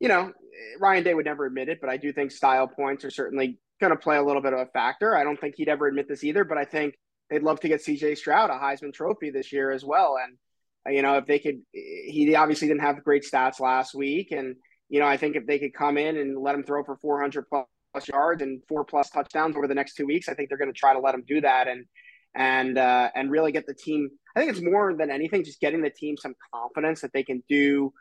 you 0.00 0.08
know 0.08 0.32
Ryan 0.80 1.04
Day 1.04 1.14
would 1.14 1.26
never 1.26 1.46
admit 1.46 1.68
it, 1.68 1.80
but 1.80 1.90
I 1.90 1.96
do 1.96 2.12
think 2.12 2.32
style 2.32 2.66
points 2.66 3.04
are 3.04 3.10
certainly 3.10 3.58
going 3.80 3.92
to 3.92 3.98
play 3.98 4.16
a 4.16 4.22
little 4.22 4.42
bit 4.42 4.52
of 4.52 4.60
a 4.60 4.66
factor. 4.66 5.16
I 5.16 5.24
don't 5.24 5.40
think 5.40 5.54
he'd 5.56 5.68
ever 5.68 5.86
admit 5.86 6.08
this 6.08 6.24
either, 6.24 6.44
but 6.44 6.58
I 6.58 6.64
think 6.64 6.94
they'd 7.30 7.42
love 7.42 7.60
to 7.60 7.68
get 7.68 7.82
C.J. 7.82 8.16
Stroud 8.16 8.50
a 8.50 8.54
Heisman 8.54 8.92
Trophy 8.92 9.30
this 9.30 9.52
year 9.52 9.70
as 9.70 9.84
well. 9.84 10.16
And 10.22 10.94
you 10.94 11.02
know 11.02 11.16
if 11.16 11.26
they 11.26 11.38
could, 11.38 11.62
he 11.72 12.34
obviously 12.34 12.68
didn't 12.68 12.82
have 12.82 13.04
great 13.04 13.24
stats 13.24 13.60
last 13.60 13.94
week, 13.94 14.32
and 14.32 14.56
you 14.88 14.98
know 14.98 15.06
I 15.06 15.16
think 15.16 15.36
if 15.36 15.46
they 15.46 15.60
could 15.60 15.74
come 15.74 15.96
in 15.96 16.16
and 16.16 16.36
let 16.36 16.56
him 16.56 16.64
throw 16.64 16.82
for 16.82 16.96
400 16.96 17.48
plus 17.48 17.66
plus 17.66 17.73
yards 18.08 18.42
and 18.42 18.62
four 18.68 18.84
plus 18.84 19.10
touchdowns 19.10 19.56
over 19.56 19.66
the 19.66 19.74
next 19.74 19.94
two 19.94 20.06
weeks. 20.06 20.28
I 20.28 20.34
think 20.34 20.48
they're 20.48 20.58
going 20.58 20.72
to 20.72 20.78
try 20.78 20.92
to 20.92 21.00
let 21.00 21.14
him 21.14 21.24
do 21.26 21.40
that 21.40 21.68
and 21.68 21.86
and 22.34 22.78
uh, 22.78 23.10
and 23.14 23.30
really 23.30 23.52
get 23.52 23.66
the 23.66 23.74
team. 23.74 24.10
I 24.34 24.40
think 24.40 24.50
it's 24.52 24.62
more 24.62 24.94
than 24.94 25.10
anything 25.10 25.44
just 25.44 25.60
getting 25.60 25.82
the 25.82 25.90
team 25.90 26.16
some 26.16 26.34
confidence 26.52 27.00
that 27.02 27.12
they 27.12 27.22
can 27.22 27.42
do 27.48 27.92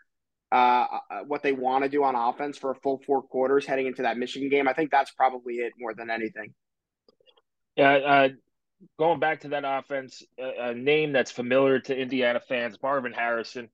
uh, 0.51 0.85
uh 1.09 1.19
what 1.27 1.43
they 1.43 1.51
want 1.51 1.83
to 1.83 1.89
do 1.89 2.03
on 2.03 2.15
offense 2.15 2.57
for 2.57 2.71
a 2.71 2.75
full 2.75 3.01
four 3.05 3.21
quarters 3.21 3.65
heading 3.65 3.87
into 3.87 4.01
that 4.03 4.17
Michigan 4.17 4.49
game. 4.49 4.67
I 4.67 4.73
think 4.73 4.91
that's 4.91 5.11
probably 5.11 5.55
it 5.55 5.73
more 5.77 5.93
than 5.93 6.09
anything. 6.09 6.53
Yeah, 7.75 7.91
uh, 7.91 8.29
going 8.99 9.19
back 9.19 9.41
to 9.41 9.49
that 9.49 9.63
offense, 9.65 10.23
a, 10.39 10.69
a 10.69 10.73
name 10.73 11.11
that's 11.11 11.31
familiar 11.31 11.79
to 11.79 11.97
Indiana 11.97 12.39
fans, 12.39 12.77
Marvin 12.81 13.13
Harrison. 13.13 13.69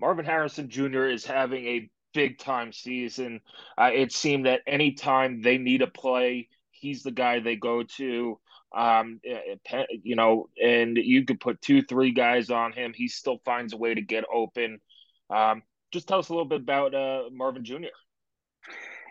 Marvin 0.00 0.24
Harrison 0.24 0.68
Jr. 0.68 1.04
is 1.04 1.24
having 1.24 1.64
a 1.66 1.90
big 2.12 2.38
time 2.38 2.72
season. 2.72 3.40
Uh, 3.78 3.90
it 3.92 4.12
seemed 4.12 4.46
that 4.46 4.60
anytime 4.66 5.42
they 5.42 5.58
need 5.58 5.82
a 5.82 5.86
play, 5.86 6.48
he's 6.70 7.02
the 7.02 7.10
guy 7.10 7.40
they 7.40 7.56
go 7.56 7.82
to. 7.82 8.38
Um, 8.74 9.20
eh, 9.24 9.56
eh, 9.70 9.84
you 10.02 10.16
know, 10.16 10.48
and 10.62 10.96
you 10.96 11.24
could 11.24 11.40
put 11.40 11.60
two, 11.60 11.82
three 11.82 12.12
guys 12.12 12.50
on 12.50 12.72
him. 12.72 12.92
He 12.94 13.08
still 13.08 13.38
finds 13.44 13.72
a 13.72 13.76
way 13.76 13.94
to 13.94 14.00
get 14.00 14.24
open. 14.32 14.80
Um, 15.28 15.62
just 15.92 16.08
tell 16.08 16.18
us 16.18 16.30
a 16.30 16.32
little 16.32 16.48
bit 16.48 16.60
about 16.60 16.94
uh, 16.94 17.24
Marvin 17.30 17.64
Jr. 17.64 17.88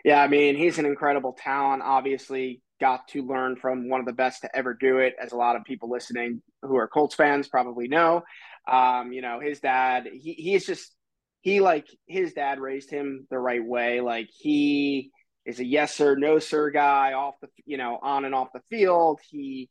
Yeah, 0.04 0.20
I 0.20 0.26
mean, 0.26 0.56
he's 0.56 0.78
an 0.78 0.86
incredible 0.86 1.32
talent. 1.32 1.82
Obviously, 1.84 2.60
got 2.80 3.06
to 3.08 3.22
learn 3.22 3.54
from 3.54 3.88
one 3.88 4.00
of 4.00 4.06
the 4.06 4.12
best 4.12 4.42
to 4.42 4.56
ever 4.56 4.74
do 4.74 4.98
it, 4.98 5.14
as 5.22 5.30
a 5.30 5.36
lot 5.36 5.54
of 5.54 5.64
people 5.64 5.88
listening 5.88 6.42
who 6.62 6.76
are 6.76 6.88
Colts 6.88 7.14
fans 7.14 7.46
probably 7.46 7.86
know. 7.86 8.22
Um, 8.68 9.12
you 9.12 9.22
know, 9.22 9.38
his 9.40 9.60
dad, 9.60 10.08
he, 10.12 10.32
he 10.32 10.54
is 10.54 10.66
just 10.66 10.92
he 11.42 11.60
like 11.60 11.86
his 12.06 12.32
dad 12.32 12.60
raised 12.60 12.90
him 12.90 13.26
the 13.28 13.38
right 13.38 13.64
way. 13.64 14.00
Like 14.00 14.30
he 14.32 15.10
is 15.44 15.60
a 15.60 15.64
yes 15.64 15.94
sir, 15.94 16.14
no 16.14 16.38
sir 16.38 16.70
guy 16.70 17.12
off 17.12 17.34
the 17.42 17.48
you 17.66 17.76
know 17.76 17.98
on 18.00 18.24
and 18.24 18.34
off 18.34 18.48
the 18.54 18.62
field. 18.70 19.20
He 19.28 19.68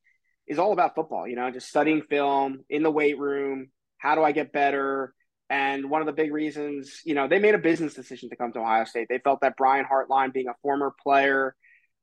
is 0.48 0.60
all 0.60 0.74
about 0.74 0.96
football. 0.96 1.28
You 1.28 1.38
know, 1.38 1.50
just 1.50 1.70
studying 1.70 2.04
film 2.04 2.60
in 2.70 2.84
the 2.84 2.92
weight 2.92 3.18
room. 3.18 3.70
How 3.98 4.16
do 4.16 4.24
I 4.24 4.34
get 4.34 4.52
better? 4.52 5.14
And 5.50 5.90
one 5.90 6.02
of 6.02 6.08
the 6.08 6.14
big 6.14 6.32
reasons, 6.32 7.02
you 7.06 7.14
know, 7.14 7.28
they 7.28 7.40
made 7.40 7.56
a 7.56 7.60
business 7.60 7.94
decision 7.94 8.30
to 8.30 8.36
come 8.36 8.54
to 8.54 8.60
Ohio 8.60 8.86
State. 8.86 9.08
They 9.10 9.20
felt 9.20 9.42
that 9.42 9.58
Brian 9.58 9.86
Hartline, 9.86 10.34
being 10.34 10.48
a 10.48 10.56
former 10.62 10.94
player, 11.04 11.56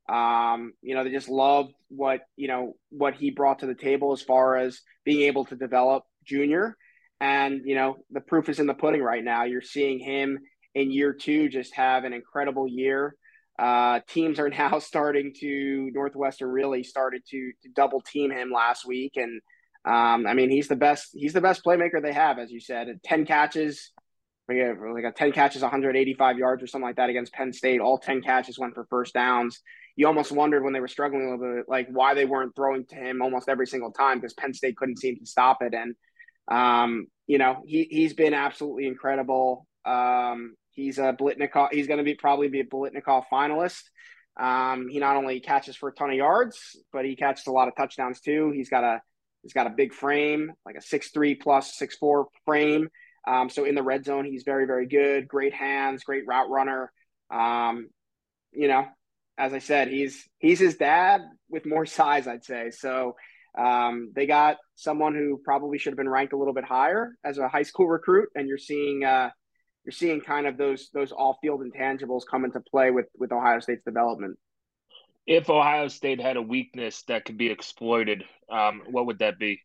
um, 0.07 0.73
you 0.81 0.95
know, 0.95 1.03
they 1.03 1.11
just 1.11 1.29
loved 1.29 1.73
what 1.89 2.21
you 2.35 2.47
know 2.47 2.73
what 2.89 3.13
he 3.13 3.29
brought 3.29 3.59
to 3.59 3.67
the 3.67 3.75
table 3.75 4.13
as 4.13 4.23
far 4.23 4.57
as 4.57 4.81
being 5.05 5.21
able 5.27 5.45
to 5.45 5.55
develop 5.55 6.05
Junior 6.25 6.75
and, 7.21 7.61
you 7.65 7.75
know, 7.75 7.97
the 8.11 8.21
proof 8.21 8.49
is 8.49 8.59
in 8.59 8.67
the 8.67 8.73
pudding 8.73 9.01
right 9.01 9.23
now. 9.23 9.43
You're 9.43 9.61
seeing 9.61 9.99
him 9.99 10.39
in 10.75 10.91
year 10.91 11.13
two 11.13 11.49
just 11.49 11.75
have 11.75 12.03
an 12.03 12.13
incredible 12.13 12.67
year. 12.67 13.15
Uh, 13.57 13.99
teams 14.07 14.39
are 14.39 14.49
now 14.59 14.79
starting 14.79 15.33
to, 15.39 15.91
Northwestern 15.93 16.49
really 16.49 16.83
started 16.83 17.23
to, 17.29 17.51
to 17.63 17.69
double 17.75 18.01
team 18.01 18.31
him 18.31 18.51
last 18.51 18.85
week. 18.85 19.13
And, 19.17 19.41
um, 19.85 20.27
I 20.27 20.33
mean, 20.33 20.49
he's 20.49 20.67
the 20.67 20.75
best, 20.75 21.09
he's 21.13 21.33
the 21.33 21.41
best 21.41 21.63
playmaker 21.63 22.01
they 22.01 22.13
have, 22.13 22.39
as 22.39 22.51
you 22.51 22.61
said. 22.61 22.87
10 23.03 23.25
catches, 23.25 23.91
like 24.47 25.03
got 25.03 25.15
10 25.15 25.31
catches, 25.33 25.61
185 25.61 26.37
yards 26.37 26.63
or 26.63 26.67
something 26.67 26.87
like 26.87 26.95
that 26.95 27.09
against 27.09 27.33
Penn 27.33 27.51
State. 27.51 27.81
All 27.81 27.97
10 27.97 28.21
catches 28.21 28.57
went 28.57 28.75
for 28.75 28.85
first 28.89 29.13
downs. 29.13 29.59
You 29.95 30.07
almost 30.07 30.31
wondered 30.31 30.63
when 30.63 30.71
they 30.71 30.79
were 30.79 30.87
struggling 30.87 31.23
a 31.27 31.31
little 31.31 31.55
bit, 31.57 31.65
like 31.67 31.87
why 31.91 32.13
they 32.13 32.25
weren't 32.25 32.55
throwing 32.55 32.85
to 32.85 32.95
him 32.95 33.21
almost 33.21 33.49
every 33.49 33.67
single 33.67 33.91
time 33.91 34.19
because 34.19 34.33
Penn 34.33 34.53
State 34.53 34.77
couldn't 34.77 34.99
seem 34.99 35.17
to 35.17 35.25
stop 35.25 35.57
it. 35.61 35.73
And 35.73 35.95
um, 36.49 37.07
you 37.27 37.37
know, 37.37 37.61
he 37.65 37.87
he's 37.89 38.13
been 38.13 38.33
absolutely 38.33 38.87
incredible. 38.87 39.67
Um, 39.85 40.55
he's 40.71 40.97
a 40.97 41.13
Biletnikoff. 41.13 41.69
He's 41.71 41.87
going 41.87 41.99
to 41.99 42.03
be 42.03 42.15
probably 42.15 42.47
be 42.49 42.61
a 42.61 42.65
Biletnikoff 42.65 43.25
finalist. 43.31 43.83
Um, 44.39 44.87
he 44.87 44.99
not 44.99 45.15
only 45.15 45.39
catches 45.41 45.75
for 45.75 45.89
a 45.89 45.93
ton 45.93 46.09
of 46.09 46.15
yards, 46.15 46.77
but 46.91 47.05
he 47.05 47.15
catches 47.15 47.45
a 47.47 47.51
lot 47.51 47.67
of 47.67 47.75
touchdowns 47.75 48.21
too. 48.21 48.51
He's 48.51 48.69
got 48.69 48.83
a 48.83 49.01
he's 49.43 49.53
got 49.53 49.67
a 49.67 49.71
big 49.71 49.93
frame, 49.93 50.51
like 50.65 50.75
a 50.75 50.81
six 50.81 51.11
three 51.11 51.35
plus 51.35 51.77
six 51.77 51.95
four 51.97 52.27
frame. 52.45 52.89
Um, 53.27 53.49
so 53.49 53.65
in 53.65 53.75
the 53.75 53.83
red 53.83 54.05
zone, 54.05 54.25
he's 54.25 54.43
very 54.43 54.65
very 54.65 54.87
good. 54.87 55.27
Great 55.27 55.53
hands, 55.53 56.03
great 56.03 56.25
route 56.25 56.49
runner. 56.49 56.91
Um, 57.29 57.89
you 58.51 58.67
know, 58.67 58.87
as 59.37 59.53
I 59.53 59.59
said, 59.59 59.89
he's 59.89 60.27
he's 60.39 60.59
his 60.59 60.77
dad 60.77 61.21
with 61.49 61.65
more 61.65 61.85
size, 61.97 62.27
I'd 62.27 62.45
say. 62.45 62.71
So 62.71 63.15
um, 63.59 64.11
they 64.15 64.25
got 64.25 64.57
someone 64.75 65.13
who 65.13 65.41
probably 65.43 65.77
should 65.77 65.91
have 65.91 65.97
been 65.97 66.09
ranked 66.09 66.33
a 66.33 66.37
little 66.37 66.53
bit 66.53 66.63
higher 66.63 67.15
as 67.25 67.37
a 67.37 67.49
high 67.49 67.63
school 67.63 67.87
recruit, 67.87 68.29
and 68.35 68.47
you're 68.47 68.57
seeing 68.57 69.03
uh, 69.03 69.29
you're 69.83 69.91
seeing 69.91 70.21
kind 70.21 70.47
of 70.47 70.57
those 70.57 70.89
those 70.93 71.11
off 71.11 71.37
field 71.41 71.61
intangibles 71.61 72.21
come 72.29 72.45
into 72.45 72.61
play 72.61 72.89
with 72.91 73.07
with 73.17 73.31
Ohio 73.31 73.59
State's 73.59 73.83
development. 73.83 74.37
If 75.27 75.49
Ohio 75.49 75.89
State 75.89 76.21
had 76.21 76.37
a 76.37 76.41
weakness 76.41 77.03
that 77.03 77.25
could 77.25 77.37
be 77.37 77.51
exploited, 77.51 78.23
um, 78.49 78.81
what 78.89 79.05
would 79.07 79.19
that 79.19 79.37
be? 79.37 79.61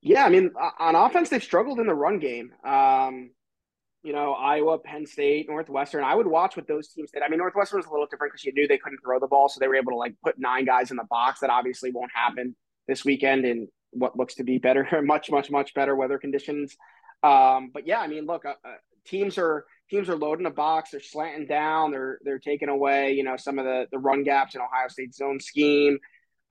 Yeah, 0.00 0.24
I 0.24 0.28
mean, 0.28 0.52
on 0.78 0.94
offense, 0.94 1.28
they've 1.28 1.42
struggled 1.42 1.80
in 1.80 1.86
the 1.86 1.94
run 1.94 2.20
game. 2.20 2.52
Um, 2.64 3.30
you 4.04 4.12
know, 4.12 4.34
Iowa, 4.34 4.78
Penn 4.78 5.04
State, 5.04 5.48
Northwestern. 5.48 6.04
I 6.04 6.14
would 6.14 6.28
watch 6.28 6.56
what 6.56 6.68
those 6.68 6.88
teams 6.88 7.10
did. 7.10 7.24
I 7.24 7.28
mean, 7.28 7.38
Northwestern 7.38 7.78
was 7.78 7.86
a 7.86 7.90
little 7.90 8.06
different 8.06 8.32
because 8.32 8.44
you 8.44 8.52
knew 8.54 8.68
they 8.68 8.78
couldn't 8.78 9.00
throw 9.04 9.18
the 9.18 9.26
ball, 9.26 9.48
so 9.48 9.58
they 9.58 9.66
were 9.66 9.74
able 9.74 9.90
to 9.90 9.96
like 9.96 10.14
put 10.22 10.38
nine 10.38 10.64
guys 10.64 10.92
in 10.92 10.96
the 10.96 11.04
box. 11.10 11.40
That 11.40 11.50
obviously 11.50 11.90
won't 11.90 12.12
happen 12.14 12.54
this 12.88 13.04
weekend 13.04 13.44
in 13.44 13.68
what 13.90 14.16
looks 14.16 14.34
to 14.36 14.44
be 14.44 14.58
better, 14.58 14.86
much, 15.02 15.30
much, 15.30 15.50
much 15.50 15.74
better 15.74 15.94
weather 15.94 16.18
conditions. 16.18 16.76
Um, 17.22 17.70
but 17.72 17.86
yeah, 17.86 18.00
I 18.00 18.06
mean, 18.06 18.26
look, 18.26 18.44
uh, 18.44 18.54
uh, 18.64 18.74
teams 19.06 19.38
are 19.38 19.64
teams 19.90 20.08
are 20.08 20.16
loading 20.16 20.44
the 20.44 20.50
box. 20.50 20.90
They're 20.90 21.00
slanting 21.00 21.46
down. 21.46 21.90
They're 21.90 22.18
they're 22.22 22.38
taking 22.38 22.68
away, 22.68 23.12
you 23.12 23.24
know, 23.24 23.36
some 23.36 23.58
of 23.58 23.64
the 23.64 23.86
the 23.90 23.98
run 23.98 24.22
gaps 24.22 24.54
in 24.54 24.60
Ohio 24.60 24.88
State's 24.88 25.16
zone 25.16 25.40
scheme. 25.40 25.98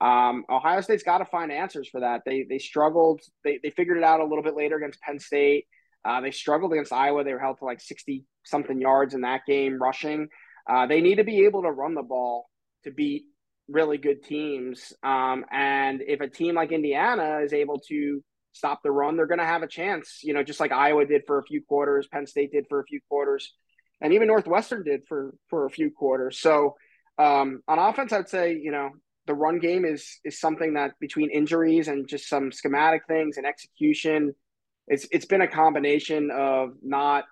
Um, 0.00 0.44
Ohio 0.50 0.82
State's 0.82 1.02
got 1.02 1.18
to 1.18 1.24
find 1.24 1.50
answers 1.50 1.88
for 1.88 2.00
that. 2.00 2.22
They 2.26 2.44
they 2.48 2.58
struggled. 2.58 3.22
They 3.44 3.60
they 3.62 3.70
figured 3.70 3.98
it 3.98 4.04
out 4.04 4.20
a 4.20 4.24
little 4.24 4.42
bit 4.42 4.56
later 4.56 4.76
against 4.76 5.00
Penn 5.00 5.18
State. 5.18 5.66
Uh, 6.04 6.20
they 6.20 6.30
struggled 6.30 6.72
against 6.72 6.92
Iowa. 6.92 7.24
They 7.24 7.32
were 7.32 7.40
held 7.40 7.58
to 7.58 7.64
like 7.64 7.80
sixty 7.80 8.24
something 8.44 8.80
yards 8.80 9.14
in 9.14 9.22
that 9.22 9.42
game 9.46 9.80
rushing. 9.80 10.28
Uh, 10.68 10.86
they 10.86 11.00
need 11.00 11.16
to 11.16 11.24
be 11.24 11.44
able 11.46 11.62
to 11.62 11.70
run 11.70 11.94
the 11.94 12.02
ball 12.02 12.50
to 12.84 12.90
beat 12.90 13.24
really 13.68 13.98
good 13.98 14.22
teams. 14.22 14.92
Um, 15.02 15.44
and 15.50 16.02
if 16.06 16.20
a 16.20 16.28
team 16.28 16.54
like 16.54 16.72
Indiana 16.72 17.40
is 17.44 17.52
able 17.52 17.80
to 17.88 18.22
stop 18.52 18.82
the 18.82 18.90
run, 18.90 19.16
they're 19.16 19.26
going 19.26 19.38
to 19.38 19.44
have 19.44 19.62
a 19.62 19.68
chance. 19.68 20.20
You 20.22 20.34
know, 20.34 20.42
just 20.42 20.60
like 20.60 20.72
Iowa 20.72 21.04
did 21.04 21.22
for 21.26 21.38
a 21.38 21.44
few 21.44 21.62
quarters, 21.62 22.08
Penn 22.10 22.26
State 22.26 22.52
did 22.52 22.66
for 22.68 22.80
a 22.80 22.84
few 22.84 23.00
quarters, 23.08 23.52
and 24.00 24.12
even 24.12 24.28
Northwestern 24.28 24.82
did 24.82 25.02
for 25.08 25.34
for 25.48 25.66
a 25.66 25.70
few 25.70 25.90
quarters. 25.90 26.38
So 26.38 26.76
um, 27.18 27.62
on 27.68 27.78
offense, 27.78 28.12
I'd 28.12 28.28
say 28.28 28.54
you 28.54 28.70
know 28.70 28.90
the 29.26 29.34
run 29.34 29.58
game 29.58 29.84
is 29.84 30.18
is 30.24 30.38
something 30.40 30.74
that 30.74 30.92
between 31.00 31.30
injuries 31.30 31.88
and 31.88 32.08
just 32.08 32.28
some 32.28 32.52
schematic 32.52 33.02
things 33.06 33.36
and 33.36 33.46
execution, 33.46 34.34
it's 34.88 35.06
it's 35.10 35.26
been 35.26 35.42
a 35.42 35.48
combination 35.48 36.30
of 36.30 36.74
not 36.82 37.24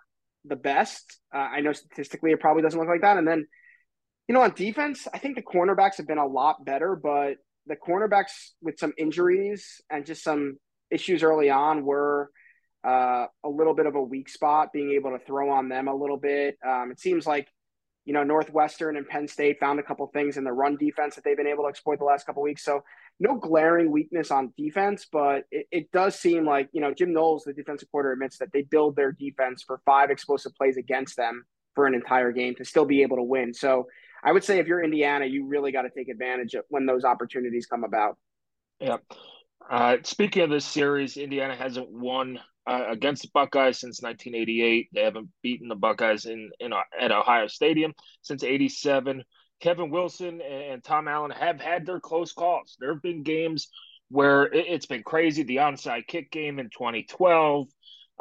the 0.44 0.56
best. 0.56 1.20
Uh, 1.34 1.38
I 1.38 1.60
know 1.60 1.72
statistically 1.72 2.32
it 2.32 2.40
probably 2.40 2.62
doesn't 2.62 2.78
look 2.78 2.88
like 2.88 3.02
that, 3.02 3.16
and 3.16 3.26
then 3.26 3.46
you 4.28 4.34
know 4.34 4.42
on 4.42 4.52
defense, 4.54 5.06
I 5.12 5.18
think 5.18 5.36
the 5.36 5.42
cornerbacks 5.42 5.96
have 5.96 6.06
been 6.06 6.18
a 6.18 6.26
lot 6.26 6.64
better, 6.64 6.96
but 6.96 7.36
the 7.66 7.76
cornerbacks 7.76 8.50
with 8.60 8.78
some 8.78 8.92
injuries 8.98 9.80
and 9.90 10.04
just 10.04 10.22
some 10.22 10.58
issues 10.90 11.22
early 11.22 11.50
on 11.50 11.84
were 11.84 12.30
uh, 12.86 13.26
a 13.42 13.48
little 13.48 13.74
bit 13.74 13.86
of 13.86 13.94
a 13.94 14.02
weak 14.02 14.28
spot. 14.28 14.72
Being 14.72 14.92
able 14.92 15.10
to 15.10 15.24
throw 15.24 15.50
on 15.50 15.68
them 15.68 15.88
a 15.88 15.94
little 15.94 16.18
bit, 16.18 16.56
um, 16.66 16.90
it 16.90 17.00
seems 17.00 17.26
like 17.26 17.48
you 18.04 18.12
know, 18.12 18.22
Northwestern 18.22 18.96
and 18.96 19.08
Penn 19.08 19.26
State 19.28 19.58
found 19.58 19.80
a 19.80 19.82
couple 19.82 20.06
things 20.08 20.36
in 20.36 20.44
the 20.44 20.52
run 20.52 20.76
defense 20.76 21.14
that 21.14 21.24
they've 21.24 21.36
been 21.36 21.46
able 21.46 21.64
to 21.64 21.68
exploit 21.68 21.98
the 21.98 22.04
last 22.04 22.26
couple 22.26 22.42
weeks. 22.42 22.62
So 22.62 22.84
no 23.18 23.36
glaring 23.36 23.90
weakness 23.90 24.30
on 24.30 24.52
defense, 24.58 25.06
but 25.10 25.44
it, 25.50 25.66
it, 25.70 25.92
does 25.92 26.18
seem 26.18 26.44
like, 26.44 26.68
you 26.72 26.80
know, 26.80 26.92
Jim 26.92 27.14
Knowles, 27.14 27.44
the 27.44 27.54
defensive 27.54 27.90
quarter, 27.90 28.12
admits 28.12 28.38
that 28.38 28.52
they 28.52 28.62
build 28.62 28.96
their 28.96 29.12
defense 29.12 29.62
for 29.62 29.80
five 29.86 30.10
explosive 30.10 30.54
plays 30.54 30.76
against 30.76 31.16
them 31.16 31.44
for 31.74 31.86
an 31.86 31.94
entire 31.94 32.32
game 32.32 32.54
to 32.56 32.64
still 32.64 32.84
be 32.84 33.02
able 33.02 33.16
to 33.16 33.22
win. 33.22 33.54
So 33.54 33.86
I 34.24 34.32
would 34.32 34.44
say 34.44 34.58
if 34.58 34.66
you're 34.66 34.82
Indiana, 34.82 35.26
you 35.26 35.46
really 35.46 35.70
got 35.70 35.82
to 35.82 35.90
take 35.90 36.08
advantage 36.08 36.54
of 36.54 36.64
when 36.68 36.86
those 36.86 37.04
opportunities 37.04 37.66
come 37.66 37.84
about. 37.84 38.16
Yeah. 38.80 38.96
Uh, 39.70 39.98
speaking 40.02 40.42
of 40.42 40.50
this 40.50 40.64
series, 40.64 41.16
Indiana 41.16 41.54
hasn't 41.54 41.90
won 41.90 42.40
uh, 42.66 42.84
against 42.88 43.22
the 43.22 43.28
Buckeyes 43.34 43.78
since 43.78 44.02
1988. 44.02 44.88
They 44.92 45.02
haven't 45.02 45.28
beaten 45.42 45.68
the 45.68 45.74
Buckeyes 45.74 46.24
in, 46.26 46.50
in 46.60 46.72
at 46.98 47.12
Ohio 47.12 47.46
Stadium 47.46 47.92
since 48.22 48.42
87. 48.42 49.22
Kevin 49.60 49.90
Wilson 49.90 50.40
and 50.40 50.82
Tom 50.82 51.08
Allen 51.08 51.30
have 51.30 51.60
had 51.60 51.86
their 51.86 52.00
close 52.00 52.32
calls. 52.32 52.76
There 52.80 52.92
have 52.92 53.02
been 53.02 53.22
games 53.22 53.68
where 54.08 54.44
it, 54.44 54.68
has 54.68 54.86
been 54.86 55.02
crazy. 55.02 55.42
The 55.42 55.56
onside 55.56 56.06
kick 56.06 56.30
game 56.30 56.58
in 56.58 56.66
2012, 56.66 57.68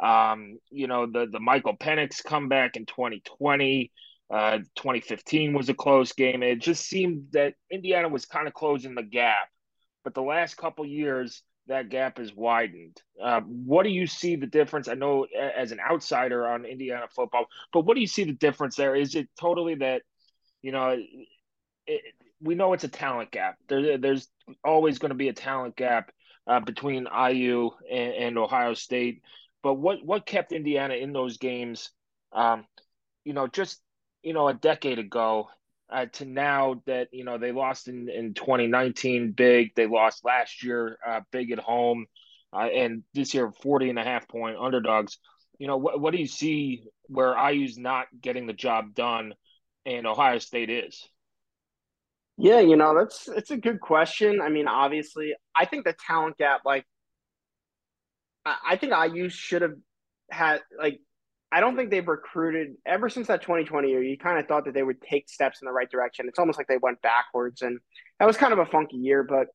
um, 0.02 0.58
you 0.70 0.86
know, 0.86 1.06
the, 1.06 1.26
the 1.30 1.40
Michael 1.40 1.76
Penix 1.76 2.22
comeback 2.24 2.76
in 2.76 2.86
2020. 2.86 3.90
Uh, 4.34 4.58
2015 4.74 5.52
was 5.52 5.68
a 5.68 5.74
close 5.74 6.10
game. 6.12 6.42
It 6.42 6.58
just 6.58 6.88
seemed 6.88 7.28
that 7.34 7.54
Indiana 7.70 8.08
was 8.08 8.26
kind 8.26 8.48
of 8.48 8.52
closing 8.52 8.96
the 8.96 9.04
gap. 9.04 9.48
But 10.02 10.14
the 10.14 10.22
last 10.22 10.56
couple 10.56 10.84
years, 10.84 11.44
that 11.68 11.88
gap 11.88 12.18
has 12.18 12.34
widened. 12.34 13.00
Uh, 13.22 13.42
what 13.42 13.84
do 13.84 13.90
you 13.90 14.08
see 14.08 14.34
the 14.34 14.48
difference? 14.48 14.88
I 14.88 14.94
know 14.94 15.24
as 15.56 15.70
an 15.70 15.78
outsider 15.78 16.48
on 16.48 16.64
Indiana 16.64 17.06
football, 17.08 17.46
but 17.72 17.82
what 17.82 17.94
do 17.94 18.00
you 18.00 18.08
see 18.08 18.24
the 18.24 18.32
difference 18.32 18.74
there? 18.74 18.96
Is 18.96 19.14
it 19.14 19.28
totally 19.38 19.76
that, 19.76 20.02
you 20.62 20.72
know, 20.72 21.00
it, 21.86 22.02
we 22.40 22.56
know 22.56 22.72
it's 22.72 22.82
a 22.82 22.88
talent 22.88 23.30
gap. 23.30 23.56
There, 23.68 23.98
there's 23.98 24.26
always 24.64 24.98
going 24.98 25.10
to 25.10 25.14
be 25.14 25.28
a 25.28 25.32
talent 25.32 25.76
gap 25.76 26.10
uh, 26.48 26.58
between 26.58 27.06
IU 27.06 27.70
and, 27.88 28.14
and, 28.14 28.38
Ohio 28.38 28.74
State. 28.74 29.22
But 29.62 29.74
what 29.74 30.04
what 30.04 30.26
kept 30.26 30.50
Indiana 30.50 30.94
in 30.94 31.12
those 31.12 31.36
games? 31.38 31.90
Um, 32.32 32.66
you 33.24 33.32
know, 33.32 33.46
just 33.46 33.80
you 34.24 34.32
know, 34.32 34.48
a 34.48 34.54
decade 34.54 34.98
ago, 34.98 35.48
uh, 35.90 36.06
to 36.06 36.24
now 36.24 36.82
that 36.86 37.08
you 37.12 37.24
know 37.24 37.38
they 37.38 37.52
lost 37.52 37.88
in, 37.88 38.08
in 38.08 38.34
2019 38.34 39.32
big. 39.32 39.74
They 39.76 39.86
lost 39.86 40.24
last 40.24 40.64
year 40.64 40.98
uh, 41.06 41.20
big 41.30 41.52
at 41.52 41.58
home 41.58 42.06
uh, 42.52 42.66
and 42.66 43.02
this 43.12 43.34
year 43.34 43.52
40 43.62 43.90
and 43.90 43.98
a 43.98 44.04
half 44.04 44.26
point 44.28 44.56
underdogs. 44.58 45.18
You 45.58 45.66
know 45.66 45.76
what, 45.76 46.00
what 46.00 46.12
do 46.12 46.18
you 46.18 46.26
see 46.26 46.84
where 47.06 47.34
iu's 47.34 47.76
not 47.76 48.06
getting 48.18 48.46
the 48.46 48.54
job 48.54 48.94
done 48.94 49.34
and 49.84 50.06
ohio 50.06 50.38
state 50.38 50.70
is? 50.70 51.06
Yeah 52.38 52.60
you 52.60 52.76
know 52.76 52.94
that's 52.98 53.28
it's 53.28 53.50
a 53.50 53.56
good 53.56 53.80
question. 53.80 54.40
I 54.40 54.48
mean 54.48 54.66
obviously 54.66 55.34
i 55.54 55.64
think 55.66 55.84
the 55.84 55.94
talent 56.06 56.38
gap 56.38 56.62
like 56.64 56.84
I 58.46 58.76
think 58.76 58.92
iu 58.92 59.30
should 59.30 59.62
have 59.62 59.74
had 60.30 60.60
like 60.78 61.00
I 61.54 61.60
don't 61.60 61.76
think 61.76 61.90
they've 61.90 62.06
recruited 62.06 62.74
ever 62.84 63.08
since 63.08 63.28
that 63.28 63.40
2020 63.40 63.88
year. 63.88 64.02
You 64.02 64.18
kind 64.18 64.40
of 64.40 64.48
thought 64.48 64.64
that 64.64 64.74
they 64.74 64.82
would 64.82 65.00
take 65.00 65.28
steps 65.28 65.62
in 65.62 65.66
the 65.66 65.72
right 65.72 65.88
direction. 65.88 66.26
It's 66.26 66.40
almost 66.40 66.58
like 66.58 66.66
they 66.66 66.78
went 66.82 67.00
backwards, 67.00 67.62
and 67.62 67.78
that 68.18 68.26
was 68.26 68.36
kind 68.36 68.52
of 68.52 68.58
a 68.58 68.66
funky 68.66 68.96
year. 68.96 69.22
But 69.22 69.46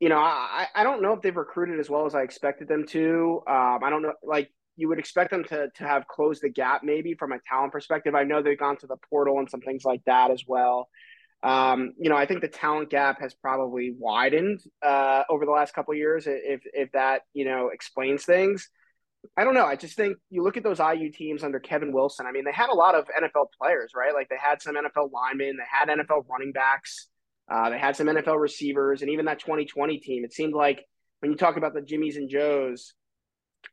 you 0.00 0.08
know, 0.08 0.18
I 0.18 0.66
I 0.74 0.82
don't 0.82 1.00
know 1.00 1.12
if 1.12 1.22
they've 1.22 1.36
recruited 1.36 1.78
as 1.78 1.88
well 1.88 2.06
as 2.06 2.16
I 2.16 2.22
expected 2.22 2.66
them 2.66 2.86
to. 2.88 3.40
Um, 3.46 3.78
I 3.84 3.88
don't 3.88 4.02
know, 4.02 4.14
like 4.24 4.50
you 4.74 4.88
would 4.88 4.98
expect 4.98 5.30
them 5.30 5.44
to 5.44 5.68
to 5.76 5.84
have 5.84 6.08
closed 6.08 6.42
the 6.42 6.48
gap 6.48 6.82
maybe 6.82 7.14
from 7.14 7.30
a 7.30 7.38
talent 7.48 7.70
perspective. 7.70 8.16
I 8.16 8.24
know 8.24 8.42
they've 8.42 8.58
gone 8.58 8.76
to 8.78 8.88
the 8.88 8.96
portal 9.08 9.38
and 9.38 9.48
some 9.48 9.60
things 9.60 9.84
like 9.84 10.02
that 10.06 10.32
as 10.32 10.42
well. 10.44 10.88
Um, 11.44 11.92
you 12.00 12.10
know, 12.10 12.16
I 12.16 12.26
think 12.26 12.40
the 12.40 12.48
talent 12.48 12.90
gap 12.90 13.20
has 13.20 13.32
probably 13.32 13.94
widened 13.96 14.60
uh, 14.82 15.22
over 15.30 15.44
the 15.46 15.52
last 15.52 15.72
couple 15.72 15.94
years. 15.94 16.24
If 16.26 16.62
if 16.64 16.90
that 16.92 17.22
you 17.32 17.44
know 17.44 17.68
explains 17.68 18.24
things. 18.24 18.68
I 19.36 19.44
don't 19.44 19.54
know. 19.54 19.66
I 19.66 19.76
just 19.76 19.96
think 19.96 20.16
you 20.30 20.42
look 20.42 20.56
at 20.56 20.62
those 20.62 20.80
IU 20.80 21.10
teams 21.10 21.44
under 21.44 21.60
Kevin 21.60 21.92
Wilson. 21.92 22.26
I 22.26 22.32
mean, 22.32 22.44
they 22.44 22.52
had 22.52 22.70
a 22.70 22.74
lot 22.74 22.94
of 22.94 23.04
NFL 23.06 23.46
players, 23.60 23.92
right? 23.94 24.14
Like 24.14 24.28
they 24.28 24.38
had 24.40 24.62
some 24.62 24.74
NFL 24.74 25.10
linemen, 25.12 25.56
they 25.58 25.64
had 25.70 25.88
NFL 25.88 26.28
running 26.28 26.52
backs, 26.52 27.08
uh, 27.50 27.70
they 27.70 27.78
had 27.78 27.96
some 27.96 28.06
NFL 28.06 28.40
receivers, 28.40 29.02
and 29.02 29.10
even 29.10 29.26
that 29.26 29.40
2020 29.40 29.98
team. 29.98 30.24
It 30.24 30.32
seemed 30.32 30.54
like 30.54 30.84
when 31.20 31.30
you 31.30 31.36
talk 31.36 31.56
about 31.56 31.74
the 31.74 31.82
Jimmies 31.82 32.16
and 32.16 32.30
Joes, 32.30 32.94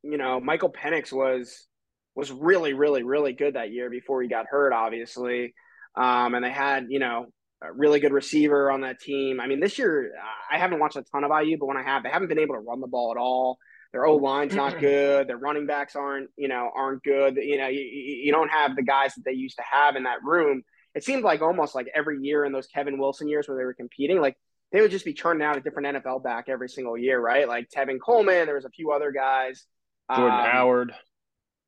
you 0.03 0.17
know, 0.17 0.39
Michael 0.39 0.71
Penix 0.71 1.13
was 1.13 1.67
was 2.15 2.31
really, 2.31 2.73
really, 2.73 3.03
really 3.03 3.33
good 3.33 3.53
that 3.53 3.71
year 3.71 3.89
before 3.89 4.23
he 4.23 4.27
got 4.27 4.47
hurt, 4.49 4.73
obviously. 4.73 5.53
Um, 5.95 6.33
and 6.33 6.43
they 6.43 6.51
had, 6.51 6.87
you 6.89 6.97
know, 6.97 7.27
a 7.61 7.71
really 7.71 7.99
good 7.99 8.11
receiver 8.11 8.71
on 8.71 8.81
that 8.81 8.99
team. 8.99 9.39
I 9.39 9.47
mean, 9.47 9.59
this 9.59 9.77
year 9.77 10.11
I 10.51 10.57
haven't 10.57 10.79
watched 10.79 10.95
a 10.95 11.03
ton 11.03 11.23
of 11.23 11.31
IU, 11.31 11.57
but 11.59 11.67
when 11.67 11.77
I 11.77 11.83
have, 11.83 12.03
they 12.03 12.09
haven't 12.09 12.27
been 12.27 12.39
able 12.39 12.55
to 12.55 12.61
run 12.61 12.81
the 12.81 12.87
ball 12.87 13.11
at 13.15 13.19
all. 13.19 13.59
Their 13.91 14.06
O 14.06 14.15
line's 14.15 14.53
not 14.53 14.79
good. 14.79 15.27
Their 15.27 15.38
running 15.38 15.65
backs 15.65 15.96
aren't, 15.96 16.29
you 16.36 16.48
know, 16.48 16.70
aren't 16.75 17.03
good. 17.03 17.36
You 17.36 17.58
know, 17.58 17.67
you, 17.67 17.82
you 17.82 18.32
don't 18.32 18.50
have 18.50 18.75
the 18.75 18.84
guys 18.84 19.15
that 19.15 19.24
they 19.25 19.34
used 19.34 19.58
to 19.58 19.63
have 19.70 19.96
in 19.96 20.03
that 20.03 20.24
room. 20.24 20.63
It 20.94 21.03
seemed 21.03 21.24
like 21.24 21.41
almost 21.41 21.75
like 21.75 21.88
every 21.94 22.20
year 22.22 22.44
in 22.44 22.51
those 22.51 22.67
Kevin 22.67 22.98
Wilson 22.98 23.27
years 23.27 23.48
where 23.48 23.58
they 23.58 23.63
were 23.63 23.74
competing, 23.74 24.20
like 24.20 24.38
they 24.72 24.82
would 24.82 24.91
just 24.91 25.06
be 25.06 25.13
churning 25.13 25.46
out 25.46 25.58
a 25.58 25.62
different 25.62 26.03
NFL 26.03 26.24
back 26.24 26.50
every 26.50 26.70
single 26.70 26.98
year, 26.98 27.20
right? 27.20 27.48
Like 27.48 27.70
Tevin 27.70 28.00
Coleman, 28.03 28.46
there 28.46 28.56
was 28.56 28.65
a 28.65 28.70
few 28.70 28.91
other 28.91 29.12
guys. 29.12 29.65
Jordan 30.13 30.39
um, 30.39 30.46
Howard. 30.46 30.94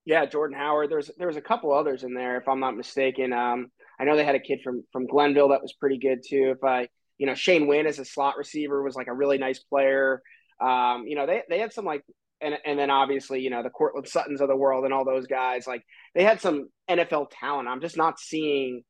Yeah, 0.05 0.25
Jordan 0.25 0.57
Howard. 0.57 0.89
There's 0.89 1.11
there 1.17 1.27
was 1.27 1.37
a 1.37 1.41
couple 1.41 1.73
others 1.73 2.03
in 2.03 2.13
there, 2.13 2.37
if 2.37 2.47
I'm 2.47 2.59
not 2.59 2.75
mistaken. 2.75 3.31
Um, 3.31 3.71
I 3.99 4.05
know 4.05 4.15
they 4.15 4.25
had 4.25 4.35
a 4.35 4.39
kid 4.39 4.61
from 4.63 4.83
from 4.91 5.07
Glenville 5.07 5.49
that 5.49 5.61
was 5.61 5.73
pretty 5.73 5.97
good 5.97 6.23
too. 6.27 6.55
If 6.55 6.63
I, 6.63 6.87
you 7.17 7.27
know, 7.27 7.35
Shane 7.35 7.67
Wynn 7.67 7.85
as 7.85 7.99
a 7.99 8.05
slot 8.05 8.37
receiver 8.37 8.81
was 8.81 8.95
like 8.95 9.07
a 9.07 9.13
really 9.13 9.37
nice 9.37 9.59
player. 9.59 10.21
Um, 10.59 11.05
you 11.07 11.15
know, 11.15 11.25
they 11.25 11.43
they 11.49 11.59
had 11.59 11.73
some 11.73 11.85
like 11.85 12.03
and 12.41 12.57
and 12.65 12.77
then 12.77 12.89
obviously 12.89 13.41
you 13.41 13.49
know 13.49 13.63
the 13.63 13.69
Courtland 13.69 14.07
Suttons 14.07 14.41
of 14.41 14.47
the 14.47 14.55
world 14.55 14.85
and 14.85 14.93
all 14.93 15.05
those 15.05 15.27
guys 15.27 15.67
like 15.67 15.83
they 16.15 16.23
had 16.23 16.41
some 16.41 16.69
NFL 16.89 17.27
talent. 17.31 17.67
I'm 17.67 17.81
just 17.81 17.97
not 17.97 18.19
seeing 18.19 18.83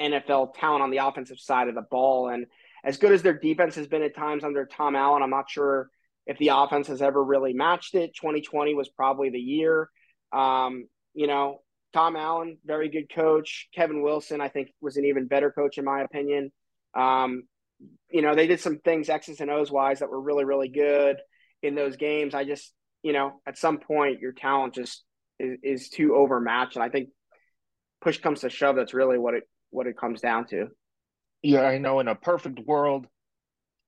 NFL 0.00 0.54
talent 0.54 0.82
on 0.82 0.90
the 0.90 0.98
offensive 0.98 1.38
side 1.38 1.68
of 1.68 1.74
the 1.74 1.84
ball. 1.90 2.28
And 2.28 2.46
as 2.84 2.96
good 2.96 3.12
as 3.12 3.22
their 3.22 3.38
defense 3.38 3.74
has 3.74 3.86
been 3.86 4.02
at 4.02 4.16
times 4.16 4.44
under 4.44 4.66
Tom 4.66 4.96
Allen, 4.96 5.22
I'm 5.22 5.30
not 5.30 5.50
sure 5.50 5.90
if 6.26 6.38
the 6.38 6.48
offense 6.48 6.88
has 6.88 7.02
ever 7.02 7.22
really 7.22 7.52
matched 7.52 7.94
it. 7.94 8.14
2020 8.14 8.74
was 8.74 8.88
probably 8.88 9.30
the 9.30 9.38
year. 9.38 9.88
Um, 10.32 10.86
you 11.14 11.26
know, 11.26 11.62
Tom 11.92 12.16
Allen, 12.16 12.58
very 12.64 12.88
good 12.90 13.12
coach. 13.12 13.68
Kevin 13.74 14.02
Wilson, 14.02 14.40
I 14.40 14.48
think, 14.48 14.68
was 14.80 14.96
an 14.96 15.06
even 15.06 15.26
better 15.26 15.50
coach 15.50 15.78
in 15.78 15.84
my 15.84 16.02
opinion. 16.02 16.52
Um, 16.94 17.44
you 18.10 18.22
know, 18.22 18.34
they 18.34 18.46
did 18.46 18.60
some 18.60 18.78
things 18.78 19.08
X's 19.08 19.40
and 19.40 19.50
O's 19.50 19.70
wise 19.70 20.00
that 20.00 20.10
were 20.10 20.20
really, 20.20 20.44
really 20.44 20.68
good 20.68 21.16
in 21.62 21.74
those 21.74 21.96
games. 21.96 22.34
I 22.34 22.44
just, 22.44 22.72
you 23.02 23.12
know, 23.12 23.40
at 23.46 23.58
some 23.58 23.78
point 23.78 24.20
your 24.20 24.32
talent 24.32 24.74
just 24.74 25.04
is, 25.38 25.58
is 25.62 25.88
too 25.88 26.14
overmatched. 26.14 26.76
And 26.76 26.82
I 26.82 26.88
think 26.88 27.10
push 28.00 28.18
comes 28.18 28.40
to 28.40 28.50
shove, 28.50 28.76
that's 28.76 28.94
really 28.94 29.18
what 29.18 29.34
it 29.34 29.44
what 29.70 29.86
it 29.86 29.98
comes 29.98 30.20
down 30.20 30.46
to. 30.46 30.68
Yeah, 31.42 31.62
I 31.62 31.78
know. 31.78 32.00
In 32.00 32.08
a 32.08 32.14
perfect 32.14 32.60
world, 32.66 33.06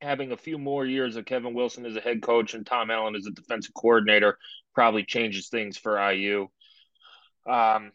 having 0.00 0.32
a 0.32 0.37
few 0.37 0.59
more 0.59 0.85
years 0.87 1.16
of 1.16 1.25
Kevin 1.25 1.54
Wilson 1.54 1.87
as 1.87 1.97
a 1.97 2.00
head 2.00 2.23
coach 2.23 2.54
and 2.54 2.66
Tom 2.66 2.90
Allen 2.90 3.16
as 3.16 3.26
a 3.26 3.32
defensive 3.32 3.75
coordinator 3.75 4.38
probably 4.75 5.04
changes 5.04 5.49
things 5.49 5.76
for 5.76 5.99
IU. 6.12 6.49
Um, 7.49 7.92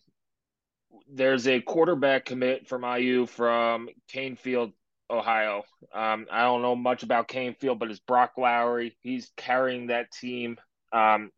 there's 1.11 1.47
a 1.47 1.61
quarterback 1.61 2.25
commit 2.25 2.67
from 2.67 2.83
IU 2.83 3.25
from 3.25 3.89
Canfield, 4.11 4.73
Ohio. 5.09 5.63
Um, 5.93 6.27
I 6.31 6.43
don't 6.43 6.61
know 6.61 6.75
much 6.75 7.03
about 7.03 7.27
Canfield, 7.27 7.79
but 7.79 7.91
it's 7.91 7.99
Brock 7.99 8.33
Lowry. 8.37 8.97
He's 9.01 9.31
carrying 9.37 9.87
that 9.87 10.11
team. 10.11 10.57
Um, 10.91 11.31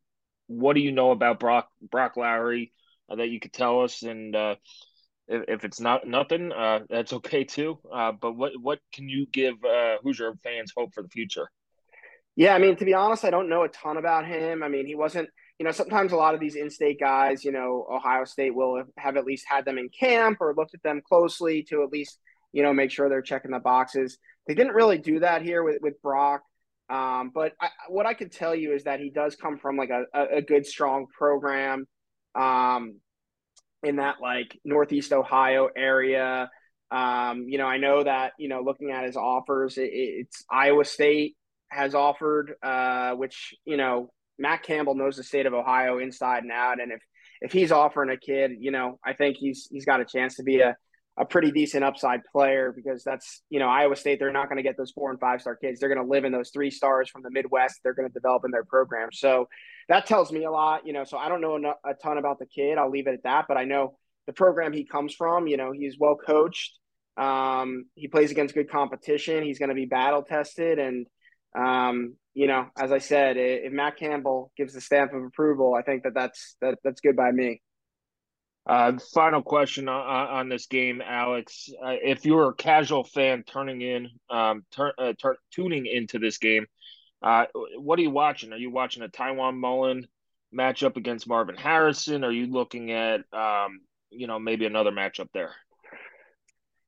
what 0.47 0.73
do 0.73 0.79
you 0.79 0.91
know 0.91 1.11
about 1.11 1.39
Brock 1.39 1.69
Brock 1.81 2.17
Lowry 2.17 2.71
uh, 3.09 3.15
that 3.15 3.29
you 3.29 3.39
could 3.39 3.53
tell 3.53 3.81
us? 3.81 4.03
And 4.03 4.35
uh, 4.35 4.55
if, 5.27 5.43
if 5.47 5.65
it's 5.65 5.79
not 5.79 6.07
nothing, 6.07 6.51
uh, 6.51 6.79
that's 6.89 7.13
okay 7.13 7.43
too. 7.43 7.79
Uh, 7.91 8.11
but 8.13 8.33
what 8.33 8.53
what 8.61 8.79
can 8.93 9.09
you 9.09 9.27
give 9.31 9.55
uh, 9.63 9.97
Hoosier 10.03 10.33
fans 10.43 10.73
hope 10.75 10.93
for 10.93 11.03
the 11.03 11.09
future? 11.09 11.49
Yeah, 12.35 12.53
I 12.53 12.59
mean, 12.59 12.75
to 12.75 12.85
be 12.85 12.93
honest, 12.93 13.25
I 13.25 13.31
don't 13.31 13.49
know 13.49 13.63
a 13.63 13.69
ton 13.69 13.97
about 13.97 14.27
him. 14.27 14.61
I 14.61 14.67
mean, 14.69 14.85
he 14.85 14.95
wasn't. 14.95 15.29
You 15.59 15.65
know, 15.65 15.71
sometimes 15.71 16.11
a 16.11 16.15
lot 16.15 16.35
of 16.35 16.39
these 16.39 16.55
in-state 16.55 16.99
guys, 16.99 17.43
you 17.43 17.51
know, 17.51 17.87
Ohio 17.91 18.25
State 18.25 18.53
will 18.53 18.83
have 18.95 19.17
at 19.17 19.25
least 19.25 19.47
had 19.47 19.65
them 19.65 19.79
in 19.79 19.89
camp 19.89 20.37
or 20.39 20.53
looked 20.53 20.75
at 20.75 20.83
them 20.83 21.01
closely 21.03 21.63
to 21.63 21.81
at 21.81 21.89
least, 21.89 22.19
you 22.51 22.63
know, 22.63 22.73
make 22.73 22.91
sure 22.91 23.09
they're 23.09 23.21
checking 23.21 23.51
the 23.51 23.59
boxes. 23.59 24.17
They 24.47 24.53
didn't 24.55 24.73
really 24.73 24.97
do 24.97 25.19
that 25.19 25.41
here 25.41 25.63
with 25.63 25.77
with 25.81 26.01
Brock. 26.01 26.41
Um, 26.89 27.31
but 27.33 27.53
I, 27.59 27.69
what 27.89 28.05
I 28.05 28.13
can 28.13 28.29
tell 28.29 28.55
you 28.55 28.73
is 28.73 28.85
that 28.85 28.99
he 28.99 29.09
does 29.09 29.35
come 29.35 29.57
from 29.57 29.75
like 29.75 29.89
a, 29.89 30.05
a 30.37 30.41
good, 30.41 30.65
strong 30.65 31.07
program. 31.17 31.85
Um, 32.35 32.99
in 33.83 33.97
that 33.97 34.15
like 34.21 34.57
Northeast 34.65 35.13
Ohio 35.13 35.69
area. 35.75 36.49
Um, 36.89 37.45
you 37.47 37.57
know, 37.57 37.67
I 37.67 37.77
know 37.77 38.03
that, 38.03 38.33
you 38.39 38.47
know, 38.47 38.61
looking 38.61 38.91
at 38.91 39.03
his 39.05 39.17
offers, 39.17 39.77
it, 39.77 39.89
it's 39.91 40.43
Iowa 40.49 40.85
State 40.85 41.35
has 41.69 41.93
offered, 41.93 42.53
uh, 42.63 43.11
which, 43.11 43.53
you 43.65 43.77
know, 43.77 44.09
Matt 44.39 44.63
Campbell 44.63 44.95
knows 44.95 45.17
the 45.17 45.23
state 45.23 45.45
of 45.45 45.53
Ohio 45.53 45.99
inside 45.99 46.43
and 46.43 46.51
out. 46.51 46.81
And 46.81 46.91
if, 46.91 47.01
if 47.41 47.51
he's 47.51 47.71
offering 47.71 48.09
a 48.09 48.17
kid, 48.17 48.51
you 48.59 48.71
know, 48.71 48.99
I 49.05 49.13
think 49.13 49.37
he's, 49.37 49.67
he's 49.69 49.85
got 49.85 50.01
a 50.01 50.05
chance 50.05 50.35
to 50.37 50.43
be 50.43 50.59
a, 50.61 50.75
a 51.17 51.25
pretty 51.25 51.51
decent 51.51 51.83
upside 51.83 52.23
player 52.25 52.71
because 52.75 53.03
that's 53.03 53.41
you 53.49 53.59
know 53.59 53.67
Iowa 53.67 53.95
State 53.95 54.19
they're 54.19 54.31
not 54.31 54.49
going 54.49 54.57
to 54.57 54.63
get 54.63 54.77
those 54.77 54.91
four 54.91 55.09
and 55.09 55.19
five 55.19 55.41
star 55.41 55.55
kids. 55.55 55.79
They're 55.79 55.93
going 55.93 56.05
to 56.05 56.09
live 56.09 56.25
in 56.25 56.31
those 56.31 56.51
three 56.51 56.69
stars 56.69 57.09
from 57.09 57.23
the 57.23 57.31
Midwest. 57.31 57.79
They're 57.83 57.95
going 57.95 58.07
to 58.07 58.13
develop 58.13 58.43
in 58.45 58.51
their 58.51 58.63
program. 58.63 59.09
So 59.11 59.47
that 59.89 60.05
tells 60.05 60.31
me 60.31 60.43
a 60.43 60.51
lot 60.51 60.85
you 60.85 60.93
know 60.93 61.03
so 61.03 61.17
I 61.17 61.29
don't 61.29 61.41
know 61.41 61.55
a 61.85 61.93
ton 61.95 62.17
about 62.17 62.39
the 62.39 62.45
kid. 62.45 62.77
I'll 62.77 62.91
leave 62.91 63.07
it 63.07 63.15
at 63.15 63.23
that 63.23 63.45
but 63.47 63.57
I 63.57 63.63
know 63.63 63.97
the 64.27 64.33
program 64.33 64.73
he 64.73 64.85
comes 64.85 65.13
from 65.13 65.47
you 65.47 65.57
know 65.57 65.71
he's 65.71 65.97
well 65.99 66.15
coached. 66.15 66.77
Um, 67.17 67.85
he 67.95 68.07
plays 68.07 68.29
against 68.29 68.53
good 68.53 68.69
competition. 68.69 69.43
He's 69.43 69.57
going 69.57 69.69
to 69.69 69.75
be 69.75 69.85
battle 69.85 70.21
tested 70.21 70.77
and 70.77 71.07
um, 71.57 72.15
you 72.35 72.45
know 72.45 72.67
as 72.77 72.91
I 72.91 72.99
said 72.99 73.37
if 73.37 73.73
Matt 73.73 73.97
Campbell 73.97 74.51
gives 74.55 74.73
the 74.73 74.81
stamp 74.81 75.13
of 75.13 75.23
approval 75.23 75.73
I 75.73 75.81
think 75.81 76.03
that 76.03 76.13
that's 76.13 76.57
that, 76.61 76.77
that's 76.83 77.01
good 77.01 77.15
by 77.15 77.31
me. 77.31 77.61
Uh, 78.67 78.93
final 79.13 79.41
question 79.41 79.87
on, 79.87 80.27
on, 80.27 80.49
this 80.49 80.65
game, 80.65 81.01
Alex. 81.01 81.69
Uh, 81.81 81.95
if 82.03 82.25
you're 82.25 82.49
a 82.49 82.53
casual 82.53 83.05
fan 83.05 83.43
turning 83.43 83.81
in, 83.81 84.09
um, 84.29 84.65
uh, 84.77 85.13
tuning 85.53 85.85
into 85.85 86.19
this 86.19 86.37
game, 86.37 86.65
uh, 87.21 87.45
what 87.77 87.97
are 87.97 88.01
you 88.01 88.09
watching? 88.09 88.51
Are 88.51 88.57
you 88.57 88.69
watching 88.69 89.03
a 89.03 89.07
Tiawan 89.07 89.55
Mullen 89.55 90.05
matchup 90.53 90.97
against 90.97 91.29
Marvin 91.29 91.55
Harrison? 91.55 92.25
Are 92.25 92.31
you 92.31 92.47
looking 92.47 92.91
at, 92.91 93.21
um, 93.31 93.79
you 94.09 94.27
know, 94.27 94.37
maybe 94.37 94.65
another 94.65 94.91
matchup 94.91 95.29
there? 95.33 95.53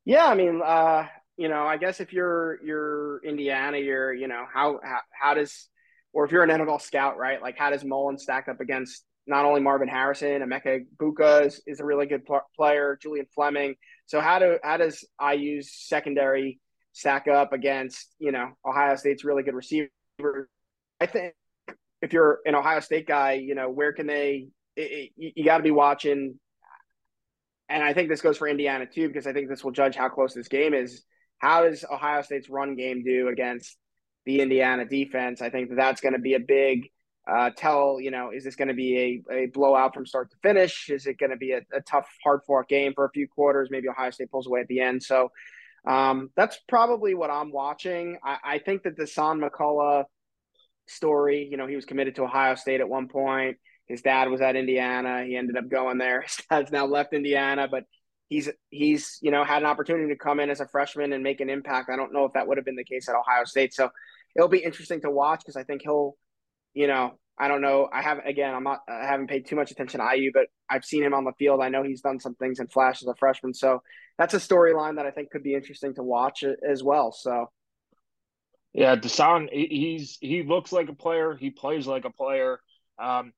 Yeah, 0.04 0.26
I 0.26 0.36
mean, 0.36 0.62
uh, 0.64 1.06
you 1.38 1.48
know, 1.48 1.66
I 1.66 1.78
guess 1.78 2.02
if 2.02 2.12
you're 2.12 2.60
you're 2.62 3.24
Indiana, 3.24 3.78
you're 3.78 4.14
you 4.14 4.28
know 4.28 4.46
how 4.54 4.80
how, 4.84 5.00
how 5.12 5.34
does 5.34 5.70
or 6.12 6.26
if 6.26 6.32
you're 6.32 6.44
an 6.44 6.50
NFL 6.50 6.82
scout, 6.82 7.18
right? 7.18 7.42
Like 7.42 7.58
how 7.58 7.70
does 7.70 7.86
Mullen 7.86 8.18
stack 8.18 8.50
up 8.50 8.60
against 8.60 9.06
not 9.28 9.46
only 9.46 9.62
Marvin 9.62 9.88
Harrison, 9.88 10.42
Emeka 10.42 10.86
Egbuka 10.86 11.46
is, 11.46 11.62
is 11.68 11.80
a 11.80 11.86
really 11.86 12.08
good 12.08 12.26
pl- 12.26 12.48
player, 12.56 12.98
Julian 13.02 13.28
Fleming. 13.34 13.76
So 14.06 14.22
how 14.22 14.40
do 14.40 14.58
how 14.64 14.78
does 14.78 15.08
IU's 15.22 15.72
secondary 15.72 16.60
stack 16.94 17.28
up 17.28 17.54
against 17.54 18.14
you 18.18 18.32
know 18.32 18.50
Ohio 18.66 18.96
State's 18.96 19.24
really 19.24 19.44
good 19.44 19.56
receiver? 19.56 19.90
I 21.00 21.06
think 21.06 21.34
if 22.02 22.14
you're 22.14 22.40
an 22.46 22.56
Ohio 22.56 22.80
State 22.80 23.08
guy, 23.08 23.34
you 23.34 23.56
know 23.56 23.70
where 23.70 23.94
can 23.94 24.08
they? 24.08 24.48
It, 24.76 25.12
it, 25.18 25.32
you 25.36 25.44
got 25.44 25.58
to 25.58 25.64
be 25.64 25.72
watching, 25.72 26.40
and 27.68 27.84
I 27.84 27.94
think 27.94 28.10
this 28.10 28.22
goes 28.22 28.38
for 28.38 28.48
Indiana 28.48 28.86
too 28.86 29.08
because 29.08 29.28
I 29.28 29.34
think 29.34 29.50
this 29.50 29.64
will 29.64 29.72
judge 29.72 29.96
how 29.96 30.10
close 30.10 30.34
this 30.34 30.48
game 30.48 30.74
is. 30.74 31.04
How 31.38 31.64
does 31.64 31.86
Ohio 31.90 32.22
State's 32.22 32.50
run 32.50 32.76
game 32.76 33.04
do 33.04 33.30
against 33.30 33.78
the 34.26 34.42
Indiana 34.42 34.86
defense? 34.86 35.42
I 35.42 35.50
think 35.50 35.70
that 35.70 35.76
that's 35.76 36.02
going 36.02 36.14
to 36.14 36.20
be 36.20 36.34
a 36.34 36.40
big 36.40 36.90
uh, 37.28 37.52
tell 37.56 38.00
you 38.00 38.12
know 38.12 38.32
is 38.32 38.44
this 38.44 38.56
going 38.56 38.68
to 38.68 38.74
be 38.74 39.24
a, 39.30 39.34
a 39.34 39.46
blowout 39.48 39.94
from 39.94 40.06
start 40.06 40.32
to 40.32 40.38
finish? 40.42 40.90
Is 40.90 41.06
it 41.06 41.18
going 41.18 41.32
to 41.32 41.38
be 41.38 41.52
a, 41.52 41.62
a, 41.74 41.82
tough 41.82 42.08
hard 42.24 42.42
fought 42.46 42.68
game 42.68 42.94
for 42.94 43.06
a 43.06 43.10
few 43.12 43.28
quarters? 43.28 43.70
Maybe 43.72 43.90
ohio 43.90 44.12
state 44.12 44.32
pulls 44.32 44.48
away 44.48 44.62
at 44.62 44.68
the 44.68 44.82
end. 44.82 45.04
So 45.04 45.32
um, 45.88 46.30
that's 46.36 46.60
probably 46.68 47.14
what 47.14 47.30
i'm 47.30 47.52
watching. 47.52 48.18
I, 48.24 48.38
I 48.44 48.60
think 48.60 48.84
that 48.84 48.98
the 48.98 49.04
Dasan 49.04 49.48
mccullough 49.48 50.06
story 50.88 51.48
you 51.50 51.58
know 51.58 51.68
he 51.68 51.76
was 51.76 51.86
committed 51.86 52.16
to 52.16 52.24
ohio 52.24 52.56
state 52.56 52.82
at 52.82 52.90
one 52.90 53.08
point. 53.08 53.58
His 53.88 54.02
dad 54.02 54.30
was 54.30 54.42
at 54.42 54.56
indiana. 54.56 55.24
He 55.26 55.36
ended 55.36 55.58
up 55.58 55.70
going 55.70 55.98
there. 55.98 56.22
His 56.28 56.38
dad's 56.50 56.72
now 56.72 56.86
left 56.86 57.14
indiana 57.14 57.68
but 57.70 57.84
he's 58.28 58.50
he's 58.70 59.20
you 59.22 59.32
know 59.32 59.44
had 59.44 59.62
an 59.62 59.68
opportunity 59.68 60.08
to 60.10 60.18
come 60.18 60.40
in 60.40 60.50
as 60.50 60.62
a 60.62 60.68
freshman 60.68 61.14
and 61.14 61.24
make 61.24 61.42
an 61.42 61.50
impact. 61.50 61.90
I 61.92 61.96
don't 61.96 62.14
know 62.14 62.26
if 62.26 62.34
that 62.34 62.48
would 62.48 62.58
have 62.58 62.66
been 62.66 62.76
the 62.76 62.84
case 62.84 63.08
at 63.08 63.16
ohio 63.16 63.46
state. 63.46 63.74
So 63.74 63.90
it'll 64.36 64.48
be 64.48 64.60
interesting 64.60 65.02
to 65.02 65.12
watch 65.12 65.40
because 65.40 65.56
i 65.56 65.64
think 65.64 65.82
he'll 65.82 66.16
you 66.80 66.88
know, 66.88 67.20
I 67.38 67.50
don't 67.50 67.60
know. 67.60 67.90
I 67.92 68.02
haven't 68.02 68.26
again. 68.26 68.56
I'm 68.56 68.64
not. 68.64 68.80
I 68.88 69.06
haven't 69.06 69.28
paid 69.28 69.46
too 69.46 69.58
much 69.58 69.70
attention 69.70 70.00
to 70.00 70.16
IU, 70.16 70.32
but 70.34 70.48
I've 70.70 70.86
seen 70.86 71.04
him 71.04 71.14
on 71.14 71.26
the 71.26 71.34
field. 71.38 71.60
I 71.62 71.68
know 71.68 71.84
he's 71.84 72.00
done 72.00 72.22
some 72.22 72.36
things 72.36 72.62
in 72.62 72.68
flash 72.68 73.02
as 73.02 73.08
a 73.10 73.16
freshman. 73.16 73.54
So 73.54 73.84
that's 74.18 74.34
a 74.34 74.38
storyline 74.38 74.96
that 74.96 75.06
I 75.06 75.12
think 75.12 75.30
could 75.30 75.44
be 75.44 75.56
interesting 75.56 75.94
to 75.96 76.04
watch 76.04 76.44
as 76.44 76.82
well. 76.82 77.12
So. 77.12 77.50
Yeah, 78.72 78.96
Dasan, 78.96 79.50
he's 79.52 80.18
he 80.22 80.44
looks 80.44 80.72
like 80.72 80.88
a 80.88 80.94
player. 80.94 81.36
He 81.36 81.50
plays 81.50 81.86
like 81.86 82.06
a 82.06 82.12
player, 82.12 82.62
um, 82.98 83.34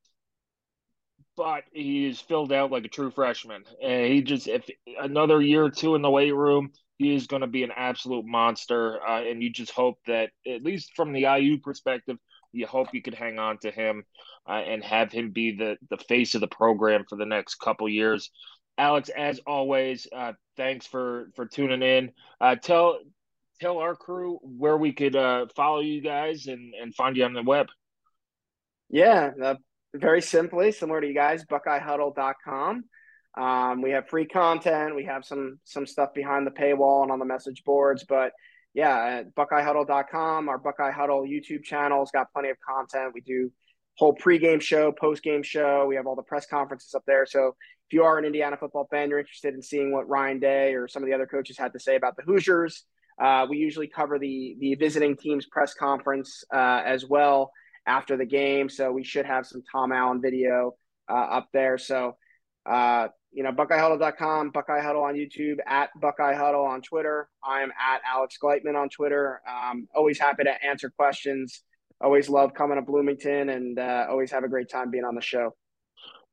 but 1.35 1.63
he's 1.71 2.19
filled 2.19 2.53
out 2.53 2.71
like 2.71 2.85
a 2.85 2.89
true 2.89 3.09
freshman. 3.09 3.63
And 3.81 4.05
he 4.13 4.21
just 4.21 4.47
if 4.47 4.69
another 4.99 5.41
year 5.41 5.63
or 5.63 5.71
two 5.71 5.95
in 5.95 6.03
the 6.03 6.11
weight 6.11 6.35
room, 6.35 6.73
he 6.99 7.15
is 7.15 7.25
going 7.25 7.41
to 7.41 7.47
be 7.47 7.63
an 7.63 7.71
absolute 7.75 8.25
monster. 8.25 8.99
Uh, 9.01 9.23
and 9.23 9.41
you 9.41 9.49
just 9.49 9.71
hope 9.71 9.97
that 10.05 10.29
at 10.45 10.61
least 10.61 10.91
from 10.95 11.13
the 11.13 11.21
IU 11.21 11.59
perspective, 11.59 12.17
you 12.51 12.67
hope 12.67 12.93
you 12.93 13.01
could 13.01 13.13
hang 13.13 13.39
on 13.39 13.57
to 13.59 13.71
him 13.71 14.03
uh, 14.47 14.53
and 14.53 14.83
have 14.83 15.11
him 15.11 15.31
be 15.31 15.55
the 15.55 15.77
the 15.89 15.97
face 15.97 16.35
of 16.35 16.41
the 16.41 16.47
program 16.47 17.05
for 17.09 17.17
the 17.17 17.25
next 17.25 17.55
couple 17.55 17.87
years. 17.87 18.31
Alex, 18.77 19.09
as 19.09 19.39
always, 19.45 20.07
uh, 20.15 20.33
thanks 20.57 20.87
for 20.87 21.29
for 21.35 21.45
tuning 21.45 21.81
in. 21.81 22.11
Uh, 22.39 22.55
tell 22.55 22.99
tell 23.59 23.77
our 23.77 23.95
crew 23.95 24.39
where 24.41 24.77
we 24.77 24.91
could 24.91 25.15
uh, 25.15 25.45
follow 25.55 25.79
you 25.79 26.01
guys 26.01 26.47
and 26.47 26.73
and 26.73 26.95
find 26.95 27.17
you 27.17 27.23
on 27.25 27.33
the 27.33 27.43
web. 27.43 27.67
Yeah, 28.89 29.31
uh, 29.41 29.55
very 29.93 30.21
simply, 30.21 30.71
similar 30.71 31.01
to 31.01 31.07
you 31.07 31.13
guys, 31.13 31.45
BuckeyeHuddle.com. 31.45 32.83
Um, 33.37 33.81
we 33.81 33.91
have 33.91 34.09
free 34.09 34.25
content. 34.25 34.95
We 34.95 35.05
have 35.05 35.23
some 35.23 35.59
some 35.63 35.85
stuff 35.85 36.13
behind 36.13 36.45
the 36.45 36.51
paywall 36.51 37.03
and 37.03 37.11
on 37.11 37.19
the 37.19 37.25
message 37.25 37.63
boards, 37.63 38.03
but 38.07 38.33
yeah, 38.73 39.19
at 39.19 39.35
BuckeyeHuddle.com, 39.35 40.49
our 40.49 40.57
Buckeye 40.57 40.91
Huddle 40.91 41.23
YouTube 41.23 41.63
channel 41.63 41.99
has 41.99 42.11
got 42.11 42.31
plenty 42.33 42.49
of 42.49 42.57
content. 42.67 43.13
We 43.13 43.21
do 43.21 43.51
whole 43.97 44.15
pregame 44.15 44.61
show, 44.61 44.91
postgame 44.91 45.43
show. 45.43 45.85
We 45.87 45.95
have 45.95 46.07
all 46.07 46.15
the 46.15 46.23
press 46.23 46.45
conferences 46.45 46.95
up 46.95 47.03
there. 47.05 47.25
So 47.25 47.47
if 47.87 47.93
you 47.93 48.03
are 48.03 48.17
an 48.17 48.25
Indiana 48.25 48.57
football 48.57 48.87
fan, 48.89 49.09
you're 49.09 49.19
interested 49.19 49.53
in 49.53 49.61
seeing 49.61 49.91
what 49.91 50.07
Ryan 50.07 50.39
Day 50.39 50.73
or 50.75 50.87
some 50.87 51.03
of 51.03 51.07
the 51.07 51.13
other 51.13 51.27
coaches 51.27 51.57
had 51.57 51.73
to 51.73 51.79
say 51.79 51.95
about 51.97 52.15
the 52.15 52.23
Hoosiers. 52.23 52.85
Uh, 53.21 53.45
we 53.49 53.57
usually 53.57 53.87
cover 53.87 54.17
the 54.17 54.55
the 54.59 54.75
visiting 54.75 55.17
team's 55.17 55.45
press 55.45 55.73
conference 55.73 56.43
uh, 56.53 56.81
as 56.85 57.05
well. 57.05 57.51
after 57.85 58.15
the 58.17 58.25
game. 58.25 58.69
So 58.69 58.91
we 58.91 59.03
should 59.03 59.25
have 59.25 59.45
some 59.45 59.63
Tom 59.71 59.91
Allen 59.91 60.21
video 60.21 60.75
uh, 61.09 61.13
up 61.13 61.49
there. 61.51 61.77
So, 61.77 62.15
uh, 62.65 63.07
you 63.31 63.43
know, 63.43 63.51
BuckeyeHuddle.com, 63.51 64.51
Buckeye 64.51 64.81
Huddle 64.81 65.03
on 65.03 65.15
YouTube, 65.15 65.57
at 65.65 65.89
Buckeye 65.99 66.35
Huddle 66.35 66.65
on 66.65 66.81
Twitter. 66.81 67.29
I 67.43 67.61
am 67.61 67.71
at 67.71 68.01
Alex 68.05 68.37
Gleitman 68.41 68.75
on 68.75 68.89
Twitter. 68.89 69.41
Um, 69.47 69.87
always 69.95 70.19
happy 70.19 70.43
to 70.43 70.63
answer 70.65 70.89
questions. 70.89 71.63
Always 72.01 72.29
love 72.29 72.53
coming 72.53 72.77
to 72.77 72.81
Bloomington 72.81 73.49
and 73.49 73.79
uh, 73.79 74.07
always 74.09 74.31
have 74.31 74.43
a 74.43 74.49
great 74.49 74.69
time 74.69 74.91
being 74.91 75.05
on 75.05 75.15
the 75.15 75.21
show. 75.21 75.55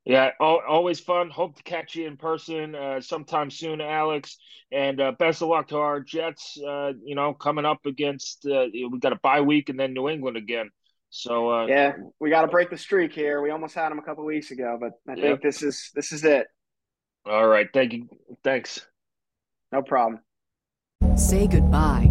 Yeah, 0.04 0.30
always 0.40 1.00
fun. 1.00 1.28
Hope 1.28 1.56
to 1.56 1.62
catch 1.62 1.94
you 1.94 2.06
in 2.06 2.16
person 2.16 2.74
uh, 2.74 3.00
sometime 3.00 3.50
soon, 3.50 3.80
Alex. 3.82 4.38
And 4.72 5.00
uh, 5.00 5.12
best 5.12 5.42
of 5.42 5.48
luck 5.48 5.68
to 5.68 5.78
our 5.78 6.00
Jets. 6.00 6.58
Uh, 6.58 6.92
you 7.04 7.14
know, 7.14 7.34
coming 7.34 7.66
up 7.66 7.84
against 7.84 8.46
uh, 8.46 8.66
we 8.72 8.98
got 8.98 9.12
a 9.12 9.20
bye 9.22 9.42
week 9.42 9.68
and 9.68 9.78
then 9.78 9.92
New 9.92 10.08
England 10.08 10.36
again. 10.38 10.70
So 11.10 11.50
uh, 11.50 11.66
yeah, 11.66 11.92
we 12.20 12.30
got 12.30 12.42
to 12.42 12.48
break 12.48 12.70
the 12.70 12.76
streak 12.76 13.12
here. 13.12 13.40
We 13.40 13.50
almost 13.50 13.74
had 13.74 13.90
them 13.90 13.98
a 13.98 14.02
couple 14.02 14.24
weeks 14.24 14.50
ago, 14.50 14.78
but 14.80 14.92
I 15.10 15.14
think 15.14 15.42
this 15.42 15.62
is 15.62 15.90
this 15.94 16.12
is 16.12 16.24
it. 16.24 16.46
All 17.24 17.46
right, 17.46 17.68
thank 17.72 17.92
you. 17.92 18.08
Thanks. 18.44 18.86
No 19.72 19.82
problem. 19.82 20.20
Say 21.16 21.46
goodbye 21.46 22.10